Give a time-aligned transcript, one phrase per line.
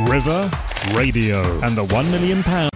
[0.00, 0.50] River
[0.92, 2.70] Radio and the one million pound.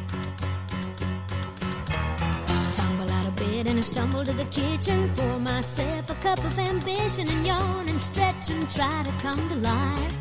[2.76, 5.10] Tumble out of bed and I stumble to the kitchen.
[5.16, 9.54] Pour myself a cup of ambition and yawn and stretch and try to come to
[9.56, 10.16] life.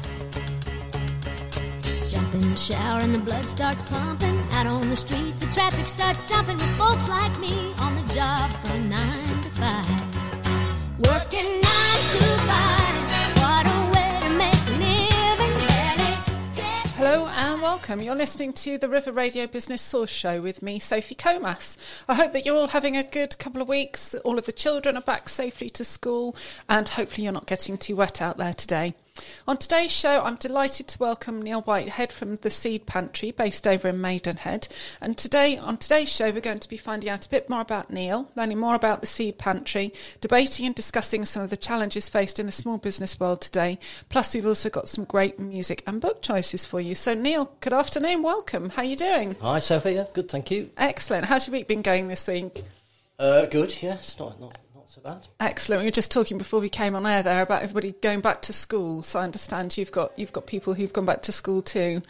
[2.10, 4.38] Jump in the shower and the blood starts pumping.
[4.52, 8.52] Out on the streets, the traffic starts jumping with folks like me on the job
[8.66, 11.00] from nine to five.
[11.00, 11.62] Working
[17.00, 18.02] Hello and welcome.
[18.02, 21.78] You're listening to the River Radio Business Source Show with me, Sophie Comas.
[22.10, 24.98] I hope that you're all having a good couple of weeks, all of the children
[24.98, 26.36] are back safely to school,
[26.68, 28.96] and hopefully you're not getting too wet out there today.
[29.48, 33.90] On today's show, I'm delighted to welcome Neil Whitehead from the Seed Pantry, based over
[33.90, 34.68] in Maidenhead.
[35.02, 37.90] And today, on today's show, we're going to be finding out a bit more about
[37.90, 42.40] Neil, learning more about the Seed Pantry, debating and discussing some of the challenges faced
[42.40, 43.80] in the small business world today.
[44.10, 46.96] Plus, we've also got some great music and book choices for you.
[46.96, 48.70] So, Neil, good afternoon, welcome.
[48.70, 49.36] How are you doing?
[49.42, 50.08] Hi, Sophia.
[50.14, 50.70] Good, thank you.
[50.78, 51.26] Excellent.
[51.26, 52.64] How's your week been going this week?
[53.20, 53.82] Uh, good.
[53.84, 54.58] Yes, not not
[54.98, 55.48] not so bad.
[55.48, 55.82] Excellent.
[55.82, 58.54] We were just talking before we came on air there about everybody going back to
[58.54, 59.04] school.
[59.04, 62.02] So I understand you've got you've got people who've gone back to school too.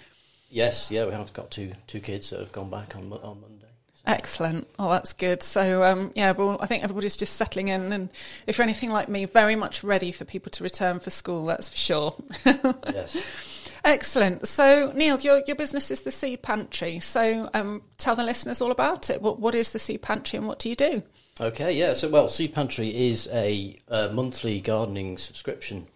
[0.49, 3.66] Yes, yeah, we have got two two kids that have gone back on on Monday.
[3.94, 4.67] So, Excellent.
[4.80, 5.44] Oh, that's good.
[5.44, 8.09] So um, yeah, well, I think everybody's just settling in, and
[8.47, 11.45] if you're anything like me, very much ready for people to return for school.
[11.45, 12.16] That's for sure.
[12.45, 13.17] yes.
[13.83, 14.47] Excellent.
[14.47, 17.00] So Neil, your your business is the Seed Pantry.
[17.00, 19.22] So um, tell the listeners all about it.
[19.22, 21.03] What what is the Seed Pantry, and what do you do?
[21.41, 21.73] Okay.
[21.73, 21.93] Yeah.
[21.93, 25.87] So, well, Seed Pantry is a, uh monthly gardening subscription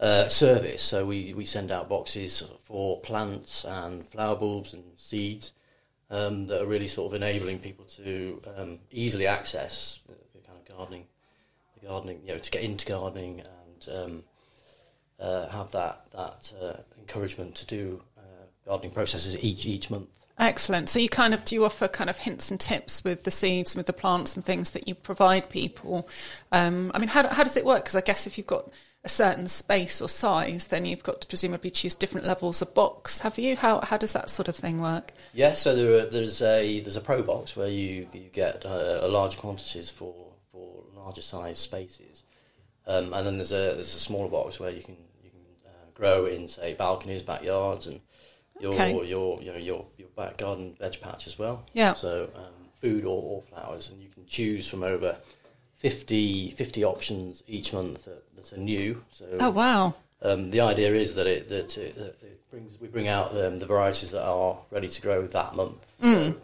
[0.00, 0.82] uh, service.
[0.82, 5.52] So we we send out boxes for plants and flower bulbs and seeds
[6.10, 10.76] um, that are really sort of enabling people to um, easily access the, kind of
[10.76, 11.06] gardening,
[11.78, 14.24] the gardening, you know, to get into gardening and um,
[15.20, 20.19] uh, have that that uh, encouragement to do uh, gardening processes each each month.
[20.40, 20.88] Excellent.
[20.88, 23.76] So you kind of do you offer kind of hints and tips with the seeds,
[23.76, 26.08] with the plants and things that you provide people.
[26.50, 27.84] Um, I mean, how how does it work?
[27.84, 28.72] Because I guess if you've got
[29.04, 33.18] a certain space or size, then you've got to presumably choose different levels of box.
[33.20, 33.54] Have you?
[33.54, 35.12] How how does that sort of thing work?
[35.34, 39.06] Yeah, so there are, there's a there's a pro box where you you get uh,
[39.10, 40.14] large quantities for
[40.50, 42.24] for larger size spaces,
[42.86, 45.90] um, and then there's a there's a smaller box where you can you can uh,
[45.92, 48.00] grow in say balconies, backyards, and
[48.60, 49.04] your Okay.
[49.06, 51.64] your you know your your back garden veg patch as well.
[51.72, 51.94] Yeah.
[51.94, 55.16] So um, food or, or flowers, and you can choose from over
[55.76, 59.02] 50, 50 options each month that, that are new.
[59.10, 59.94] So Oh wow.
[60.22, 63.58] um, the idea is that it that it, that it brings we bring out um,
[63.58, 65.86] the varieties that are ready to grow that month.
[66.00, 66.34] So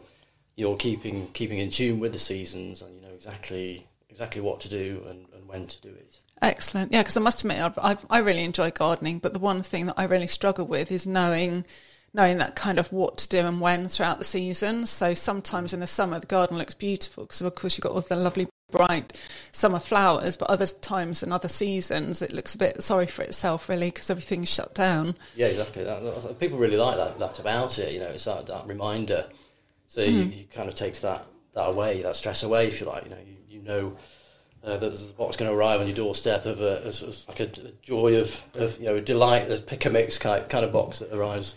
[0.54, 4.68] you're keeping keeping in tune with the seasons, and you know exactly exactly what to
[4.70, 6.18] do and, and when to do it.
[6.40, 6.92] Excellent.
[6.92, 9.86] Yeah, because I must admit, I, I, I really enjoy gardening, but the one thing
[9.86, 11.66] that I really struggle with is knowing
[12.16, 14.86] knowing that kind of what to do and when throughout the season.
[14.86, 18.00] So sometimes in the summer, the garden looks beautiful because, of course, you've got all
[18.00, 19.16] the lovely bright
[19.52, 23.68] summer flowers, but other times and other seasons, it looks a bit sorry for itself,
[23.68, 25.14] really, because everything's shut down.
[25.36, 25.84] Yeah, exactly.
[25.84, 27.18] That, that's- people really like that.
[27.18, 27.92] That about it.
[27.92, 29.26] You know, it's that, that reminder.
[29.86, 33.04] So you, you kind of takes that that away, that stress away, if you like.
[33.04, 33.96] You know, you, you know.
[34.64, 37.28] Uh, that the a box going to arrive on your doorstep of a, it's, it's
[37.28, 39.46] like a, a joy of, of you know a delight.
[39.46, 41.54] There's pick a mix kind kind of box that arrives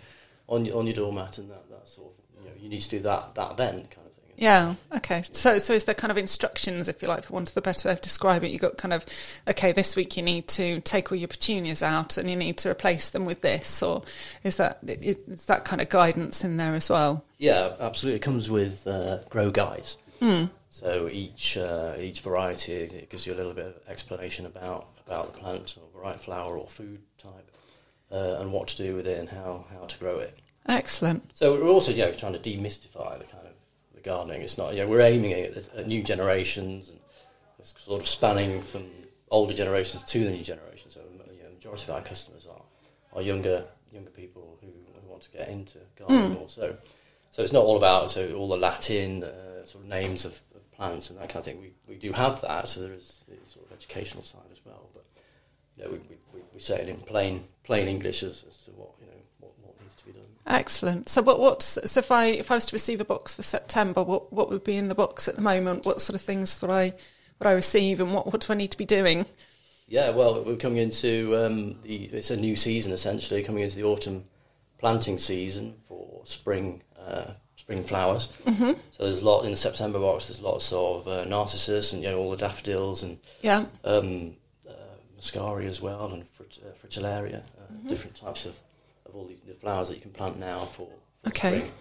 [0.50, 2.90] on your on your doormat, and that, that sort of you know you need to
[2.90, 4.34] do that that then kind of thing.
[4.36, 4.76] Yeah.
[4.96, 5.22] Okay.
[5.34, 7.90] So, so is there kind of instructions, if you like, for want of a better
[7.90, 8.52] way of describe it?
[8.52, 9.06] You got kind of,
[9.50, 12.70] okay, this week you need to take all your petunias out and you need to
[12.70, 14.04] replace them with this, or
[14.44, 17.26] is that is that kind of guidance in there as well?
[17.38, 18.18] Yeah, absolutely.
[18.18, 19.98] It comes with uh, grow guides.
[20.70, 25.34] So each uh, each variety it gives you a little bit of explanation about about
[25.34, 27.49] the plant or variety flower or food type,
[28.12, 30.38] uh, and what to do with it and how, how to grow it.
[30.68, 31.31] Excellent.
[31.34, 33.53] So we're also you know trying to demystify the kind of
[33.94, 34.42] the gardening.
[34.42, 37.00] It's not you know we're aiming at, at new generations and
[37.62, 38.86] sort of spanning from
[39.31, 40.90] older generations to the new generation.
[40.90, 42.62] So you know, the majority of our customers are
[43.14, 46.50] are younger younger people who, who want to get into gardening more.
[46.50, 46.78] So
[47.32, 50.72] so it's not all about so all the Latin uh, sort of names of, of
[50.72, 51.59] plants and that kind of thing.
[51.59, 52.67] We we do have that.
[52.67, 54.90] So there is the sort of educational side as well.
[54.94, 55.06] But
[55.79, 58.72] you know, we, we, we- we say it in plain plain English as, as to
[58.72, 60.23] what you know what, what needs to be done.
[60.46, 61.08] Excellent.
[61.09, 64.03] So, what what's so if I if I was to receive a box for September,
[64.03, 65.85] what what would be in the box at the moment?
[65.85, 66.93] What sort of things would I
[67.40, 69.26] would I receive, and what what do I need to be doing?
[69.87, 72.05] Yeah, well, we're coming into um, the.
[72.14, 74.25] It's a new season essentially, coming into the autumn
[74.78, 78.28] planting season for spring uh, spring flowers.
[78.46, 78.72] Mm-hmm.
[78.91, 80.28] So there's a lot in the September box.
[80.28, 83.66] There's lots of uh, narcissus and you know all the daffodils and Yeah.
[83.84, 84.35] um,
[85.20, 88.60] uh, muscari as well and frit- uh, fritillaria, uh, different types of
[89.06, 90.88] of all these the flowers that you can plant now for,
[91.24, 91.58] for Okay.
[91.60, 91.72] spring.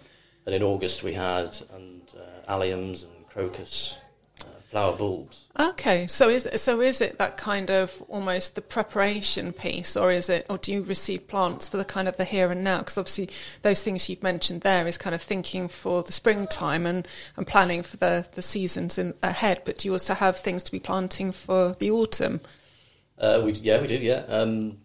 [0.45, 3.97] And in August we had and uh, alliums and crocus
[4.41, 5.45] uh, flower bulbs.
[5.59, 10.29] Okay, so is so is it that kind of almost the preparation piece, or is
[10.29, 12.79] it, or do you receive plants for the kind of the here and now?
[12.79, 13.29] Because obviously
[13.61, 17.07] those things you've mentioned there is kind of thinking for the springtime and,
[17.37, 19.61] and planning for the the seasons in, ahead.
[19.65, 22.39] But do you also have things to be planting for the autumn?
[23.19, 24.23] Uh, we yeah we do yeah.
[24.27, 24.77] Um,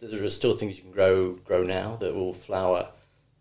[0.00, 2.88] there are still things you can grow grow now that will flower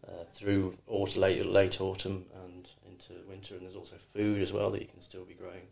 [0.08, 4.70] uh, through autumn, late late autumn and into winter, and there's also food as well
[4.72, 5.68] that you can still be growing.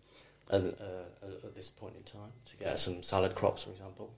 [0.49, 4.11] And uh, at- this point in time, to get some salad crops, for example.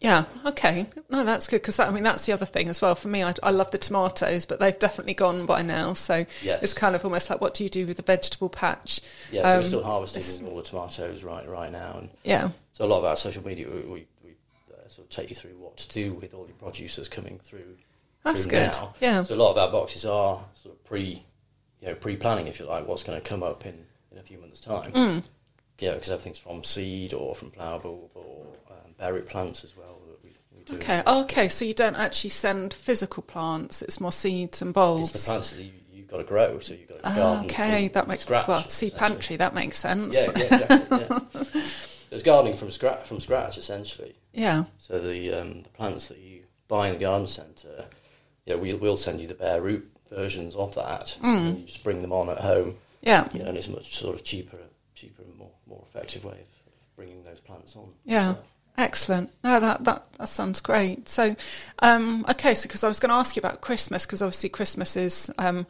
[0.00, 0.24] Yeah.
[0.46, 0.86] Okay.
[1.10, 2.94] No, that's good because I mean that's the other thing as well.
[2.94, 5.92] For me, I, I love the tomatoes, but they've definitely gone by now.
[5.92, 6.62] So Yes.
[6.62, 9.00] it's kind of almost like what do you do with the vegetable patch?
[9.32, 12.50] Yeah, so Um, we're still harvesting all the tomatoes right right now, and Yeah.
[12.80, 14.30] So a lot of our social media we, we, we
[14.72, 17.38] uh, sort of take you through what to do with all your produce that's coming
[17.38, 17.76] through.
[18.24, 18.72] That's through good.
[18.72, 18.94] Now.
[19.00, 19.22] Yeah.
[19.22, 21.22] So a lot of our boxes are sort of pre,
[21.80, 24.38] you know, pre-planning if you like, what's going to come up in, in a few
[24.38, 24.92] months' time.
[24.92, 25.24] Mm.
[25.78, 29.98] Yeah, because everything's from seed or from flower bulb or um, berry plants as well
[30.08, 30.74] that we, we do.
[30.76, 31.02] Okay.
[31.06, 31.48] Oh, okay.
[31.48, 35.14] So you don't actually send physical plants; it's more seeds and bulbs.
[35.14, 37.44] It's the plants that you, you've got to grow, so you've got to Ah, garden.
[37.46, 39.36] okay, that makes scratch, well seed pantry.
[39.36, 40.14] That makes sense.
[40.14, 41.60] Yeah, yeah, exactly, yeah.
[42.10, 44.14] It's gardening from scratch, from scratch essentially.
[44.32, 44.64] yeah.
[44.78, 47.86] So the um, the plants that you buy in the garden centre,
[48.46, 51.36] yeah, we'll, we'll send you the bare root versions of that, Mm.
[51.48, 52.76] and you just bring them on at home.
[53.02, 53.28] Yeah.
[53.32, 54.58] You know, and it's a much sort of cheaper,
[54.94, 57.92] cheaper and more more effective way of, of bringing those plants on.
[58.04, 58.34] Yeah.
[58.34, 58.38] So,
[58.78, 59.30] Excellent.
[59.44, 61.06] No, that, that, that sounds great.
[61.08, 61.36] So,
[61.80, 64.96] um, okay, so because I was going to ask you about Christmas, because obviously Christmas
[64.96, 65.66] is, um,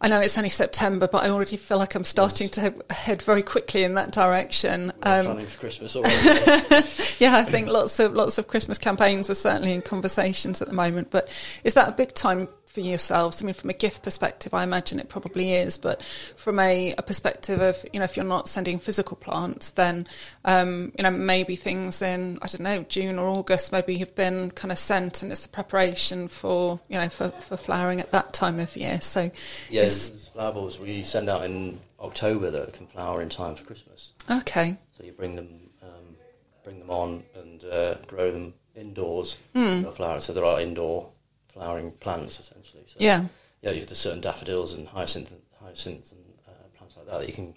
[0.00, 3.42] I know it's only September, but I already feel like I'm starting to head very
[3.42, 4.92] quickly in that direction.
[5.02, 6.16] Um, planning for Christmas already.
[7.18, 10.74] yeah, I think lots of lots of Christmas campaigns are certainly in conversations at the
[10.74, 11.10] moment.
[11.10, 11.28] But
[11.62, 13.40] is that a big time for yourselves?
[13.40, 15.78] I mean, from a gift perspective, I imagine it probably is.
[15.78, 20.06] But from a, a perspective of you know, if you're not sending physical plants, then
[20.44, 24.50] um, you know maybe things in I don't know June or August maybe have been
[24.50, 28.32] kind of sent, and it's the preparation for you know for, for flowering at that
[28.32, 29.00] time of year.
[29.00, 29.30] So
[29.70, 33.64] yeah, it's- flower bulbs we send out in October that can flower in time for
[33.64, 34.12] Christmas.
[34.28, 36.16] okay, So you bring them, um,
[36.64, 39.36] bring them on and uh, grow them indoors.
[39.54, 39.82] Hmm.
[39.82, 40.20] They'll flower.
[40.20, 41.08] So they're all indoor
[41.54, 42.82] flowering plants essentially.
[42.86, 43.24] So, yeah,
[43.62, 47.26] yeah, you have the certain daffodils and hyacinth, hyacinths and uh, plants like that that
[47.28, 47.54] you can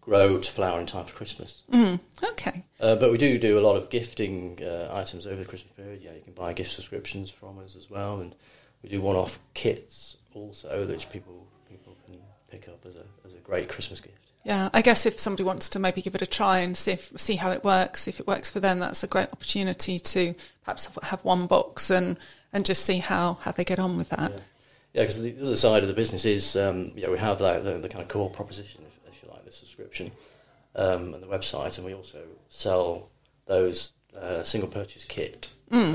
[0.00, 1.62] grow to flower in time for Christmas.
[2.22, 5.72] okay, Uh, but we do do a lot of gifting uh, items over the Christmas
[5.74, 6.00] period.
[6.02, 8.34] Yeah, you can buy gift subscriptions from us as well, and
[8.82, 12.18] we do one-off kits also, which people people can
[12.50, 14.29] pick up as a as a great Christmas gift.
[14.42, 17.12] Yeah, I guess if somebody wants to maybe give it a try and see if,
[17.16, 20.34] see how it works, if it works for them, that's a great opportunity to
[20.64, 22.16] perhaps have one box and,
[22.52, 24.30] and just see how, how they get on with that.
[24.30, 24.38] Yeah,
[24.94, 25.02] yeah.
[25.02, 27.88] Because the other side of the business is, um, yeah, we have that the, the
[27.88, 30.10] kind of core proposition, if, if you like, the subscription
[30.74, 33.10] um, and the website, and we also sell
[33.46, 35.50] those uh, single purchase kit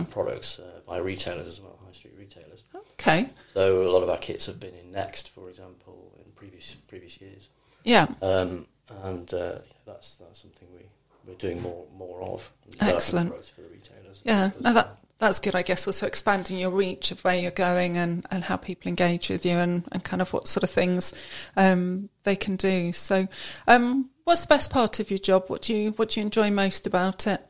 [0.10, 2.64] products uh, via retailers as well, high street retailers.
[2.94, 6.76] Okay, So a lot of our kits have been in Next, for example, in previous
[6.88, 7.50] previous years,
[7.86, 8.66] yeah, um,
[9.04, 10.82] and uh, that's that's something we
[11.26, 12.52] we're doing more more of.
[12.82, 13.34] Excellent.
[13.46, 14.22] for the retailers.
[14.26, 14.52] yeah.
[14.60, 15.56] No, that that's good.
[15.56, 19.30] I guess also expanding your reach of where you're going and, and how people engage
[19.30, 21.14] with you and, and kind of what sort of things
[21.56, 22.92] um, they can do.
[22.92, 23.28] So,
[23.68, 25.46] um, what's the best part of your job?
[25.48, 27.42] What do you what do you enjoy most about it?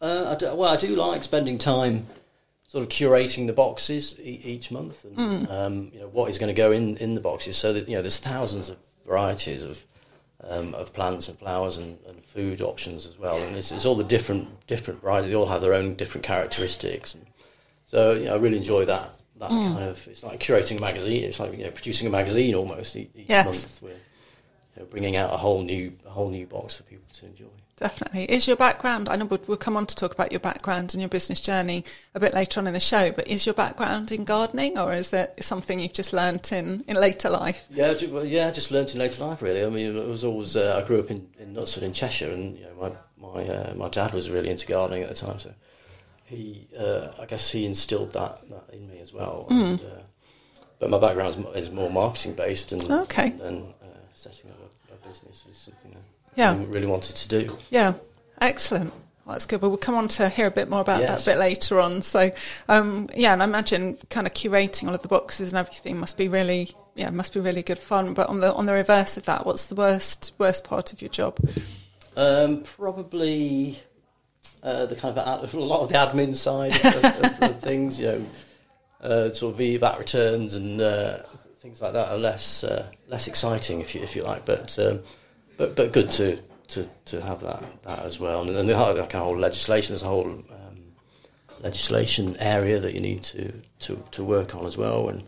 [0.00, 2.06] Uh, I do, well, I do like spending time
[2.68, 6.54] sort of curating the boxes e- each month, and um, you know what is going
[6.54, 7.56] to go in, in the boxes.
[7.56, 8.76] So that you know, there's thousands of
[9.08, 9.84] varieties of
[10.48, 13.96] um, of plants and flowers and, and food options as well, and it's, it's all
[13.96, 15.30] the different different varieties.
[15.30, 17.26] They all have their own different characteristics, and
[17.84, 19.10] so you know, I really enjoy that.
[19.40, 21.24] That kind of it's like curating a magazine.
[21.24, 23.44] It's like you know, producing a magazine almost each Yes.
[23.46, 23.82] month.
[23.82, 23.96] We're you
[24.78, 27.46] know, bringing out a whole new a whole new box for people to enjoy.
[27.78, 28.24] Definitely.
[28.24, 31.00] Is your background, I know we'll, we'll come on to talk about your background and
[31.00, 34.24] your business journey a bit later on in the show, but is your background in
[34.24, 37.66] gardening or is it something you've just learnt in, in later life?
[37.70, 39.64] Yeah, well, yeah, just learnt in later life really.
[39.64, 42.58] I mean, it was always uh, I grew up in, in Knutsford in Cheshire, and
[42.58, 42.74] you know
[43.20, 45.54] my my uh, my dad was really into gardening at the time, so
[46.24, 49.46] he uh, I guess he instilled that, that in me as well.
[49.48, 49.62] Hmm.
[49.62, 50.02] And, uh,
[50.80, 53.32] but my background is, more marketing based, and Okay.
[53.42, 54.58] and uh, setting up
[54.90, 56.54] a, a business is something I Yeah.
[56.54, 57.56] really, really wanted to do.
[57.70, 57.94] Yeah,
[58.40, 58.92] excellent.
[59.24, 59.60] Well, that's good.
[59.60, 61.24] But we'll come on to hear a bit more about Yes.
[61.24, 62.00] that a bit later on.
[62.02, 62.30] So,
[62.68, 66.16] um, yeah, and I imagine kind of curating all of the boxes and everything must
[66.16, 68.14] be really, yeah, must be really good fun.
[68.14, 71.10] But on the on the reverse of that, what's the worst worst part of your
[71.10, 71.38] job?
[72.16, 73.80] Um, probably
[74.62, 77.98] uh, the kind of ad- a lot of the admin side of, of, of things.
[78.00, 78.26] You know,
[79.02, 81.18] uh, sort of VAT returns and uh,
[81.58, 85.00] things like that are less uh, less exciting, if you if you like, but um,
[85.58, 86.38] but but good to,
[86.68, 88.42] to, to have that that as well.
[88.48, 90.78] And, and the whole, kind of whole legislation, there's a whole um,
[91.60, 95.08] legislation area that you need to, to, to work on as well.
[95.08, 95.22] And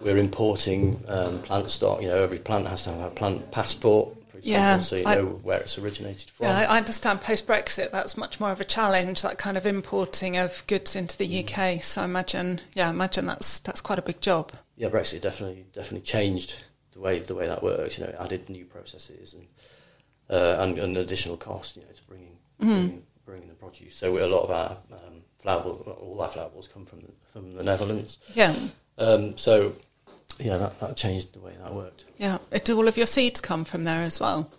[0.00, 2.02] we're importing um, plant stock.
[2.02, 4.14] You know, every plant has to have a plant passport.
[4.28, 6.46] For example, Yeah, so you I- know where it's originated from.
[6.46, 10.36] Yeah, I understand post Brexit that's much more of a challenge, that kind of importing
[10.36, 11.82] of goods into the UK.
[11.82, 14.52] So I imagine, yeah, imagine that's that's quite a big job.
[14.76, 16.64] yeah, Brexit definitely definitely changed
[16.96, 17.98] the way the way that works.
[17.98, 19.46] You know, it added new processes and
[20.30, 21.76] uh, and, and additional cost.
[21.76, 23.94] You know, to bringing bringing, bringing the produce.
[23.96, 27.54] So a lot of our um, ball- all our flower balls come from the, from
[27.54, 28.18] the Netherlands.
[28.34, 28.54] Yeah,
[28.98, 29.74] Um, so
[30.40, 32.04] yeah, that, that changed the way that worked.
[32.18, 32.38] yeah.
[32.64, 34.50] Do all of your seeds come from there as well,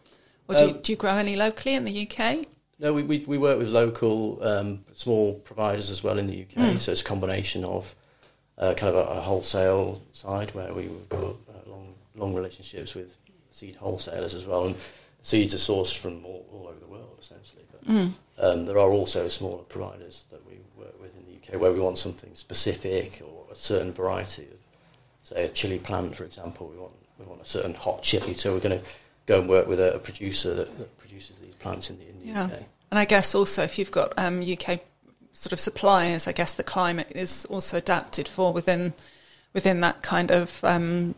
[0.48, 2.46] or do, you, Um, do you grow any locally in the UK?
[2.80, 6.78] No, we, we, we work with local um, small providers as well in the UK.
[6.80, 7.96] So it's a combination of
[8.60, 11.36] uh, kind of a, a wholesale side where we- we've got
[12.18, 13.18] long relationships with
[13.50, 14.76] seed wholesalers as well, and
[15.22, 17.64] seeds are sourced from all, all over the world essentially.
[17.72, 21.72] But um, there are also smaller providers that we work with in the UK where
[21.72, 24.60] we want something specific or a certain variety of,
[25.22, 26.68] say, a chili plant, for example.
[26.68, 28.86] We want we want a certain hot chili, so we're going to
[29.26, 32.20] go and work with a, a producer that, that produces these plants in the, in
[32.20, 32.52] the Yeah, UK.
[32.92, 34.82] and I guess also if you've got um, UK
[35.34, 38.94] sort of suppliers, I guess the climate is also adapted for within
[39.54, 41.16] within that kind of um,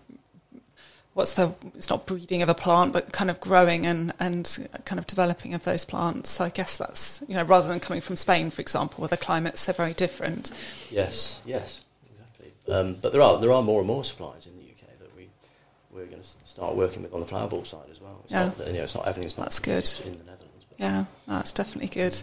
[1.19, 4.97] what's the it's not breeding of a plant, but kind of growing and and kind
[4.97, 6.29] of developing of those plants.
[6.29, 9.17] So I guess that's you know rather than coming from Spain, for example, where the
[9.17, 10.51] climate's so very different.
[10.89, 12.53] Yes, yes, exactly.
[12.73, 15.27] Um, but there are there are more and more suppliers in the UK that we
[15.91, 18.21] we're going to start working with on the flower ball side as well.
[18.23, 18.45] It's Yeah.
[18.57, 19.91] not, you know, it's not everything's not That's good.
[20.05, 20.65] in the Netherlands.
[20.69, 22.15] But Yeah, that's definitely good.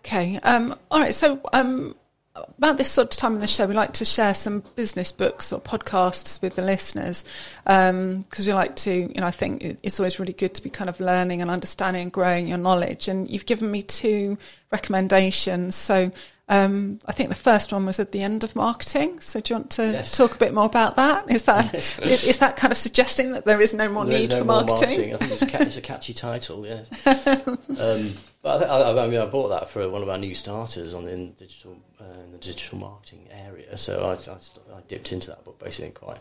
[0.00, 0.38] Okay.
[0.42, 1.14] Um, all right.
[1.14, 1.94] So, um,
[2.36, 5.52] about this sort of time in the show, we like to share some business books
[5.52, 7.24] or podcasts with the listeners
[7.64, 10.90] because we like to, you know, I think it's always really good to be kind
[10.90, 13.06] of learning and understanding and growing your knowledge.
[13.08, 14.36] And you've given me two
[14.72, 15.74] recommendations.
[15.74, 16.10] So,
[16.48, 19.20] um, I think the first one was at the end of marketing.
[19.20, 20.14] So, do you want to Yes.
[20.16, 21.30] talk a bit more about that?
[21.30, 21.98] Is that Yes.
[22.00, 24.44] is, is that kind of suggesting that there is no more There need no for
[24.44, 25.14] more marketing?
[25.14, 26.82] I think it's a, ca- it's a catchy title, yeah.
[27.80, 28.12] um,
[28.44, 31.08] but I, I, I mean, I bought that for one of our new starters on
[31.08, 33.78] in digital uh, in the digital marketing area.
[33.78, 36.18] So I, I, dipped into that book basically and quite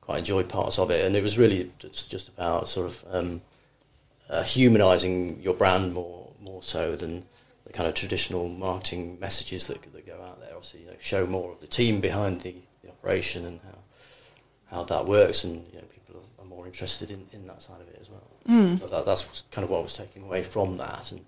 [0.00, 3.42] quite enjoyed parts of it, and it was really just, just about sort of um,
[4.28, 7.24] uh, humanising your brand more more so than
[7.64, 10.50] the kind of traditional marketing messages that that go out there.
[10.52, 14.84] Obviously, you know, show more of the team behind the, the operation and how how
[14.84, 17.98] that works, and you know, people are, more interested in, in that side of it
[18.00, 18.28] as well.
[18.76, 21.24] So that, that's kind of what I was taking away from that, and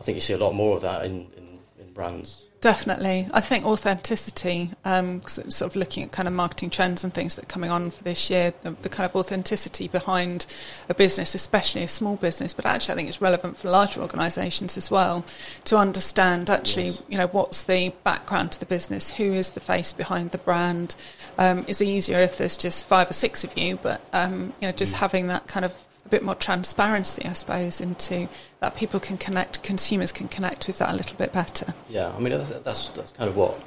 [0.00, 2.46] I think you see a lot more of that in, in, in brands.
[2.62, 3.26] Definitely.
[3.32, 7.44] I think authenticity, um, sort of looking at kind of marketing trends and things that
[7.44, 10.44] are coming on for this year, the, the kind of authenticity behind
[10.88, 14.76] a business, especially a small business, but actually I think it's relevant for larger organisations
[14.76, 15.24] as well
[15.64, 17.02] to understand actually, Yes.
[17.08, 20.96] you know, what's the background to the business, who is the face behind the brand.
[21.38, 24.72] Um, it's easier if there's just five or six of you, but, um, you know,
[24.72, 25.74] just having that kind of
[26.10, 28.28] bit more transparency, I suppose, into
[28.60, 31.74] that people can connect, consumers can connect with that a little bit better.
[31.88, 32.50] Yeah, I mean that's
[32.88, 33.60] that's, kind of what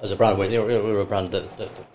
[0.00, 1.86] as a brand we're, we're a brand that, that, that,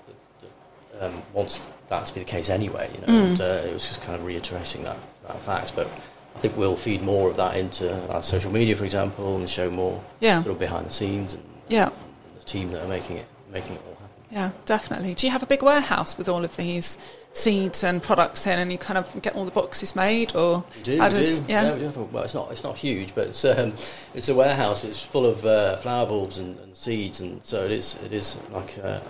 [1.00, 2.89] that um, wants that to be the case anyway.
[2.94, 3.25] You know, Mm.
[3.29, 5.74] and uh, it was just kind of reiterating that that fact.
[5.75, 5.88] But
[6.36, 9.70] I think we'll feed more of that into our social media, for example, and show
[9.72, 10.41] more Yeah.
[10.44, 11.86] sort of behind the scenes and, Yeah.
[11.88, 14.08] and the team that are making it making it all happen.
[14.29, 15.15] Yeah, definitely.
[15.15, 16.98] Do you have a big warehouse with all of these
[17.34, 20.84] seeds and products in, and you kind of get all the boxes made, or We
[20.84, 21.51] do, we does- do.
[21.51, 23.74] yeah, we do have a, well, it's not it's not huge, but it's um,
[24.15, 24.84] it's a warehouse.
[24.84, 28.38] It's full of uh, flower bulbs and, and seeds, and so it is it is
[28.51, 29.01] like a,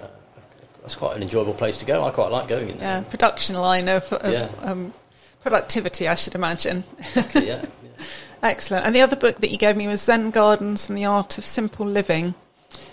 [0.84, 2.06] it's quite an enjoyable place to go.
[2.06, 3.00] I quite like going in there.
[3.00, 4.50] yeah, production line of, of Yeah.
[4.62, 4.94] um,
[5.42, 6.84] productivity, I should imagine.
[7.16, 7.66] Yeah, yeah.
[8.44, 8.86] Excellent.
[8.86, 11.46] And the other book that you gave me was Zen Gardens and the Art of
[11.46, 12.36] Simple Living.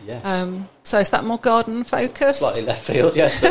[0.07, 0.25] Yes.
[0.25, 2.41] Um, so is that more garden focused?
[2.41, 3.31] Slightly left field, yeah.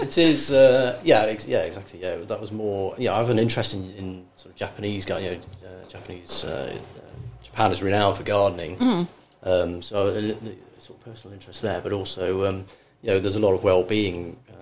[0.00, 2.00] it is, uh, yeah, ex- yeah, exactly.
[2.00, 2.94] Yeah, that was more.
[2.98, 5.32] Yeah, I have an interest in, in sort of Japanese, you know,
[5.64, 6.44] uh, Japanese.
[6.44, 7.00] Uh, uh,
[7.42, 9.48] Japan is renowned for gardening, Mm-hmm.
[9.48, 10.36] um, so a, li-
[10.78, 11.80] sort of personal interest there.
[11.80, 12.66] But also, um,
[13.02, 14.52] you know, there's a lot of well-being uh,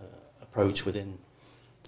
[0.00, 0.04] uh,
[0.42, 1.18] approach within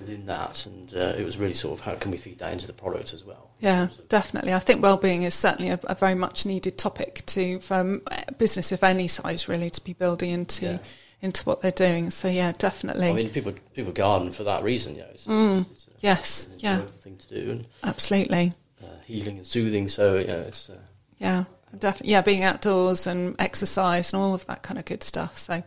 [0.00, 2.66] within that, and uh, it was really sort of how can we feed that into
[2.66, 3.50] the product as well.
[3.60, 4.52] Yeah, definitely.
[4.54, 8.00] I think well-being is certainly a, a very much needed topic to for
[8.38, 10.78] business of any size, really, to be building into Yeah.
[11.22, 12.10] into what they're doing.
[12.10, 13.10] So yeah, definitely.
[13.10, 14.94] I mean, people people garden for that reason.
[14.96, 15.60] You know, it's, Mm.
[15.70, 18.54] it's, it's a, yes, yeah, thing to do, and absolutely.
[18.82, 19.88] uh, healing and soothing.
[19.88, 20.78] So yeah, it's uh,
[21.18, 21.44] Yeah,
[21.78, 25.38] Definitely, yeah, being outdoors and exercise and all of that kind of good stuff.
[25.38, 25.62] So,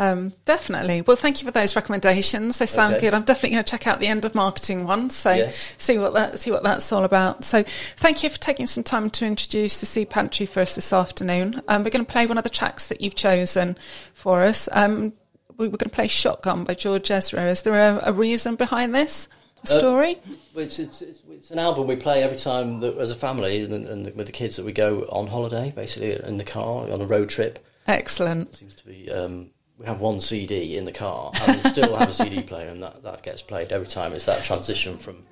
[0.00, 1.02] um, definitely.
[1.02, 2.58] Well, thank you for those recommendations.
[2.58, 3.06] They sound Okay.
[3.06, 3.14] good.
[3.14, 5.10] I'm definitely going to check out the end of marketing one.
[5.10, 5.74] So, Yes.
[5.78, 7.44] see what that see what that's all about.
[7.44, 7.62] So,
[7.96, 11.62] thank you for taking some time to introduce the Sea Pantry for us this afternoon.
[11.68, 13.76] Um, we're going to play one of the tracks that you've chosen
[14.12, 14.68] for us.
[14.72, 15.12] Um,
[15.56, 17.44] we were going to play "Shotgun" by George Ezra.
[17.44, 19.28] Is there a, a reason behind this
[19.70, 20.18] Uh, story?
[20.56, 23.86] It's, it's, it's, it's an album we play every time that, as a family and,
[23.86, 27.06] and with the kids that we go on holiday, basically in the car on a
[27.06, 27.64] road trip.
[27.86, 28.50] Excellent.
[28.50, 31.96] It seems to be um, we have one CD in the car and we still
[31.96, 34.12] have a CD player, and that, that gets played every time.
[34.12, 35.24] It's that transition from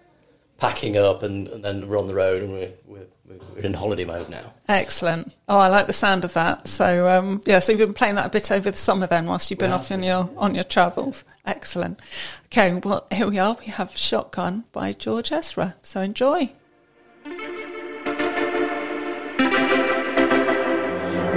[0.59, 3.07] packing up and, and then we're on the road and we're, we're,
[3.55, 4.53] we're in holiday mode now.
[4.69, 5.33] Excellent.
[5.49, 6.69] Oh, I like the sound of that.
[6.69, 9.51] So, um, yeah, so you've been playing that a bit over the summer then, whilst
[9.51, 11.25] you've been We off on your on your travels.
[11.45, 12.01] Excellent.
[12.47, 13.57] Okay, well, here we are.
[13.61, 15.77] We have "Shotgun" by George Ezra.
[15.83, 16.53] So enjoy.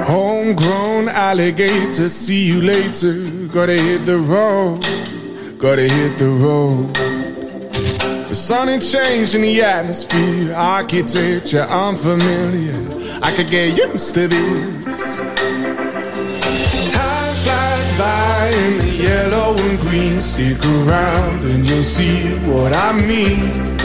[0.05, 3.13] Homegrown alligator, see you later.
[3.47, 4.81] Gotta hit the road,
[5.57, 7.04] gotta hit the road.
[8.35, 12.75] The sun ain't in the atmosphere, architecture unfamiliar.
[13.23, 15.19] I could get used to this.
[16.91, 20.19] Time flies by in the yellow and green.
[20.19, 23.77] Stick around and you'll see what I mean.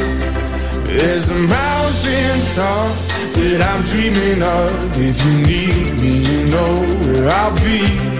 [0.83, 2.91] There's a mountain top
[3.37, 4.99] that I'm dreaming of.
[4.99, 6.73] If you need me, you know
[7.07, 8.20] where I'll be.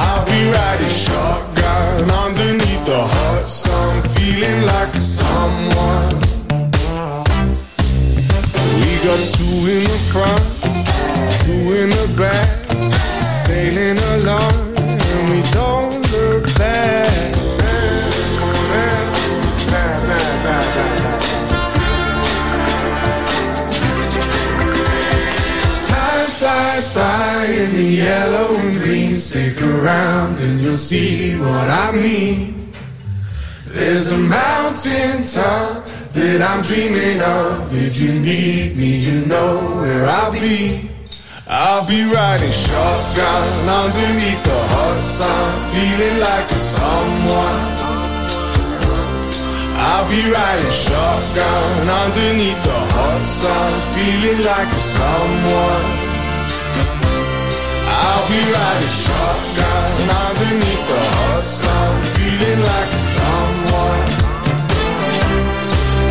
[0.00, 6.14] I'll be riding shotgun underneath the hot sun, feeling like someone.
[8.78, 10.44] We got two in the front,
[11.42, 12.48] two in the back,
[13.26, 17.47] sailing along, and we don't look back.
[26.38, 29.12] Flies by in the yellow and green.
[29.12, 32.70] Stick around and you'll see what I mean.
[33.66, 37.74] There's a mountain top that I'm dreaming of.
[37.74, 40.88] If you need me, you know where I'll be.
[41.48, 47.60] I'll be riding shotgun underneath the hot sun, feeling like a someone.
[49.90, 56.07] I'll be riding shotgun underneath the hot sun, feeling like a someone.
[58.28, 64.04] Be riding shotgun underneath the hot sun, feeling like a someone.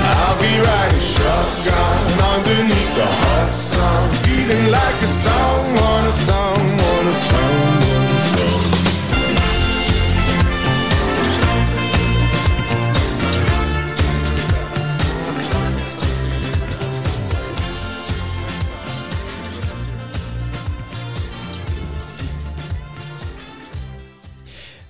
[0.01, 1.99] I'll be riding shotgun
[2.33, 8.06] underneath the hot sun, feeling like a someone, a someone, a someone.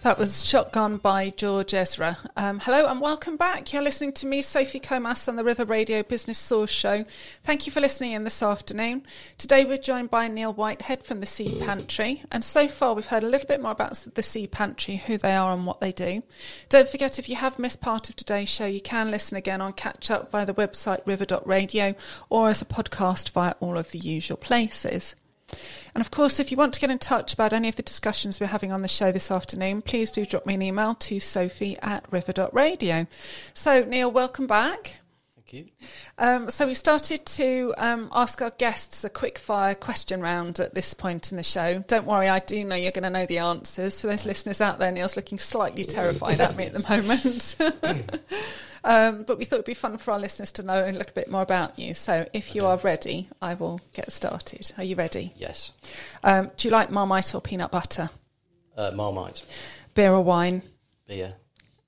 [0.07, 2.17] That was Shotgun by George Ezra.
[2.37, 3.73] Um, hello and welcome back.
[3.73, 7.03] You're listening to me, Sophie Comas, on the River Radio Business Source Show.
[7.43, 9.05] Thank you for listening in this afternoon.
[9.37, 12.23] Today we're joined by Neil Whitehead from the Sea Pantry.
[12.31, 15.35] And so far we've heard a little bit more about the Sea Pantry, who they
[15.35, 16.23] are and what they do.
[16.69, 19.73] Don't forget, if you have missed part of today's show, you can listen again on
[19.73, 21.95] catch up via the website river.radio
[22.29, 25.17] or as a podcast via all of the usual places.
[25.95, 28.39] And of course, if you want to get in touch about any of the discussions
[28.39, 31.77] we're having on the show this afternoon, please do drop me an email to sophie
[31.81, 33.07] at river.radio.
[33.53, 34.97] So, Neil, welcome back.
[35.35, 35.71] Thank you.
[36.17, 40.73] Um, so, we started to um, ask our guests a quick fire question round at
[40.73, 41.79] this point in the show.
[41.87, 44.01] Don't worry, I do know you're going to know the answers.
[44.01, 48.21] For those listeners out there, Neil's looking slightly terrified at me at the moment.
[48.87, 51.29] Um, but we thought it'd be fun for our listeners to know a little bit
[51.29, 51.93] more about you.
[51.93, 54.71] So if you are ready, I will get started.
[54.77, 55.33] Are you ready?
[55.35, 55.73] Yes.
[56.23, 58.09] Um, do you like Marmite or peanut butter?
[58.77, 59.43] Uh, Marmite,
[59.93, 60.61] Beer or wine?
[61.05, 61.33] beer,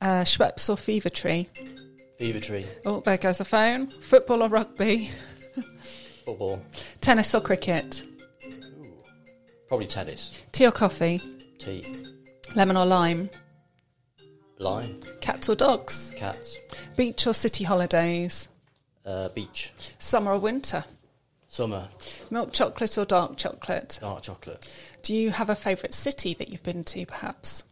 [0.01, 1.47] Uh, Schweppes or Fever Tree?
[2.17, 3.87] fever tree, Oh, there goes the phone.
[4.01, 5.09] Football or rugby?
[6.25, 6.61] football,
[6.99, 8.03] Tennis or cricket?
[9.69, 11.21] probably tennis, Tea or coffee?
[11.59, 12.05] tea,
[12.55, 13.29] Lemon or lime?
[14.59, 16.13] Lime, Cats or dogs?
[16.15, 16.57] cats,
[16.95, 18.47] Beach or city holidays?
[19.05, 20.83] uh, beach, Summer or winter?
[21.47, 21.87] summer,
[22.29, 23.97] Milk chocolate or dark chocolate?
[24.01, 24.69] dark chocolate.
[25.01, 27.63] Do you have a favourite city that you've been to, perhaps?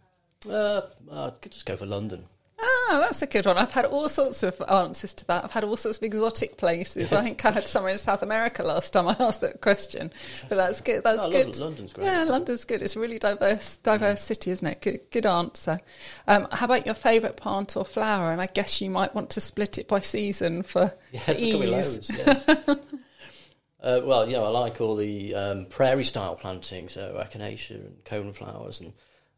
[0.49, 2.25] Uh, I could just go for London.
[2.59, 3.55] Ah, that's a good one.
[3.57, 5.43] I've had all sorts of answers to that.
[5.43, 7.13] I've had all sorts of exotic places.
[7.13, 10.11] I think I had somewhere in South America last time I asked that question.
[10.49, 11.03] But that's good.
[11.03, 11.55] That's Oh, good.
[11.57, 12.05] London's great.
[12.05, 12.81] Yeah, London's good.
[12.81, 14.81] It's a really diverse, diverse city, isn't it?
[14.81, 15.79] Good, good answer.
[16.27, 18.31] Um, how about your favourite plant or flower?
[18.31, 21.51] And I guess you might want to split it by season for Yeah, for there
[21.51, 22.09] could be ease.
[22.09, 22.11] loads.
[22.17, 22.75] Yeah.
[23.83, 28.03] uh, well, you know, I like all the um, prairie style planting, so echinacea and
[28.03, 28.93] coneflowers and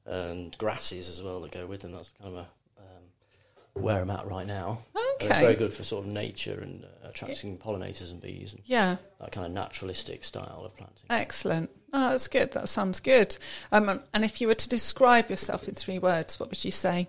[0.05, 1.91] and grasses as well that go with them.
[1.91, 2.47] That's kind of a,
[3.73, 4.79] where I'm at right now.
[5.21, 8.61] And it's very good for sort of nature and uh, attracting pollinators and bees and
[8.65, 8.97] Yeah.
[9.19, 11.05] that kind of naturalistic style of planting.
[11.09, 11.69] Excellent.
[11.93, 12.51] Oh, that's good.
[12.53, 13.37] That sounds good.
[13.71, 17.07] Um, and if you were to describe yourself in three words, what would you say?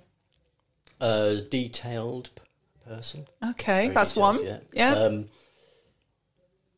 [1.00, 2.42] A detailed p-
[2.88, 3.26] person.
[3.50, 4.44] Okay, Very that's detailed, one.
[4.46, 4.58] Yeah.
[4.72, 4.92] Yeah.
[4.94, 5.28] Um,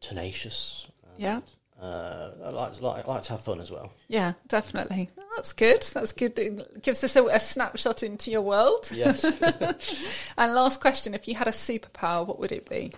[0.01, 0.89] tenacious.
[1.17, 1.41] Yeah.
[1.83, 3.93] Uh, I like, like, I like to have fun as well.
[4.07, 5.11] Yeah, definitely.
[5.35, 5.83] That's good.
[5.83, 6.39] That's good.
[6.39, 8.89] It gives us a, a snapshot into your world.
[8.93, 9.25] Yes.
[10.39, 12.93] And last question: If you had a superpower, what would it be?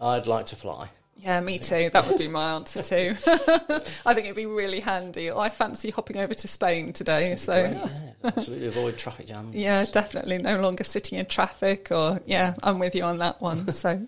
[0.00, 0.90] I'd like to fly.
[1.22, 1.88] Yeah, me too.
[1.92, 3.14] That would be my answer too.
[4.04, 5.30] I think it'd be really handy.
[5.30, 7.36] I fancy hopping over to Spain today.
[7.36, 7.54] So
[8.24, 9.54] Yeah, absolutely avoid traffic jams.
[9.54, 11.88] yeah, definitely no longer sitting in traffic.
[11.92, 13.68] Or yeah, I'm with you on that one.
[13.72, 14.06] So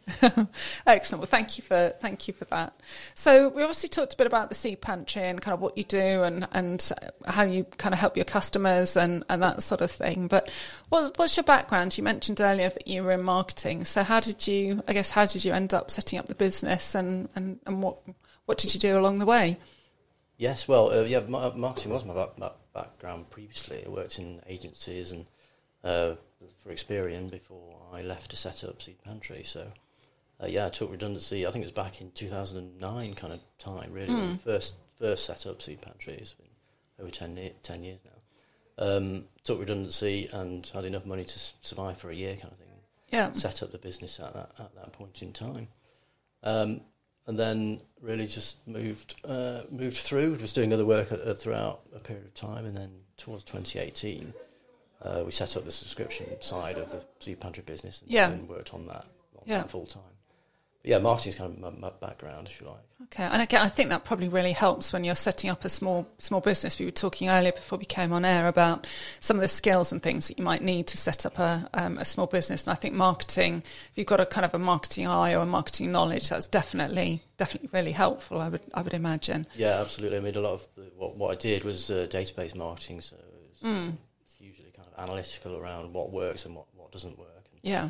[0.87, 1.20] excellent.
[1.20, 2.74] Well, thank you for thank you for that.
[3.14, 5.85] So we obviously talked a bit about the seed pantry and kind of what you
[5.85, 6.90] do and and
[7.27, 10.27] how you kind of help your customers and and that sort of thing.
[10.27, 10.50] But
[10.88, 11.96] what, what's your background?
[11.96, 13.85] You mentioned earlier that you were in marketing.
[13.85, 14.83] So how did you?
[14.88, 17.03] I guess how did you end up setting up the business and
[17.34, 17.98] and and what
[18.46, 19.58] what did you do along the way?
[20.36, 23.84] Yes, well, uh, yeah, ma- marketing was my back, back, background previously.
[23.86, 25.26] I worked in agencies and
[25.84, 26.14] uh,
[26.62, 29.42] for Experian before I left to set up Seed Pantry.
[29.44, 29.68] So,
[30.42, 31.46] uh, yeah, I took redundancy.
[31.46, 34.12] I think it was back in 2009 kind of time, really.
[34.12, 36.14] when we first first set up Seed Pantry.
[36.14, 36.48] It's been
[37.00, 38.10] over 10, ye- 10 years now.
[38.86, 42.68] Um, took redundancy and had enough money to survive for a year, kind of thing.
[43.12, 43.30] Yeah.
[43.30, 45.68] set up the business at that at that point in time,
[46.42, 46.80] um,
[47.26, 50.34] and then really just moved uh, moved through.
[50.34, 54.32] Was doing other work uh, throughout a period of time, and then towards 2018,
[55.02, 58.30] uh, we set up the subscription side of the Seed Pantry business, and, Yeah.
[58.30, 59.06] and worked on that,
[59.37, 59.58] on Yeah.
[59.58, 60.02] that full time.
[60.85, 62.77] But yeah, marketing is kind of my, my background, if you like.
[63.05, 66.07] Okay, and again, I think that probably really helps when you're setting up a small
[66.18, 66.79] small business.
[66.79, 68.87] We were talking earlier before we came on air about
[69.18, 71.97] some of the skills and things that you might need to set up a um,
[71.97, 72.64] a small business.
[72.66, 75.47] And I think marketing, if you've got a kind of a marketing eye or a
[75.47, 78.38] marketing knowledge, that's definitely definitely really helpful.
[78.38, 79.47] I would I would imagine.
[79.57, 80.18] Yeah, absolutely.
[80.18, 83.16] I mean, a lot of the, what what I did was uh, database marketing, so
[83.16, 83.90] it was, Hmm.
[84.23, 87.88] it's usually kind of analytical around what works and what, what doesn't work, and Yeah.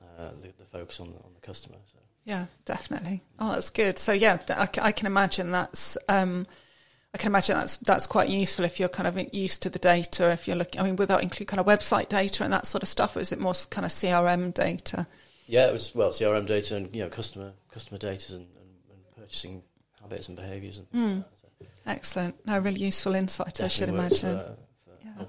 [0.00, 1.78] uh, the, the focus on the, on the customer.
[1.90, 1.98] So.
[2.24, 3.22] Yeah, definitely.
[3.38, 3.98] Oh, that's good.
[3.98, 5.98] So yeah, I, I can imagine that's.
[6.08, 6.46] Um,
[7.12, 10.30] I can imagine that's that's quite useful if you're kind of used to the data.
[10.30, 12.88] If you're looking, I mean, without include kind of website data and that sort of
[12.88, 15.06] stuff, or is it more kind of CRM data?
[15.46, 19.16] Yeah, it was well CRM data and you know customer customer data and, and, and
[19.16, 19.62] purchasing
[20.00, 21.68] habits and behaviours and things like that.
[21.68, 22.46] So Excellent.
[22.46, 23.60] No, really useful insight.
[23.60, 24.38] I should imagine.
[24.38, 25.24] For, for Yeah.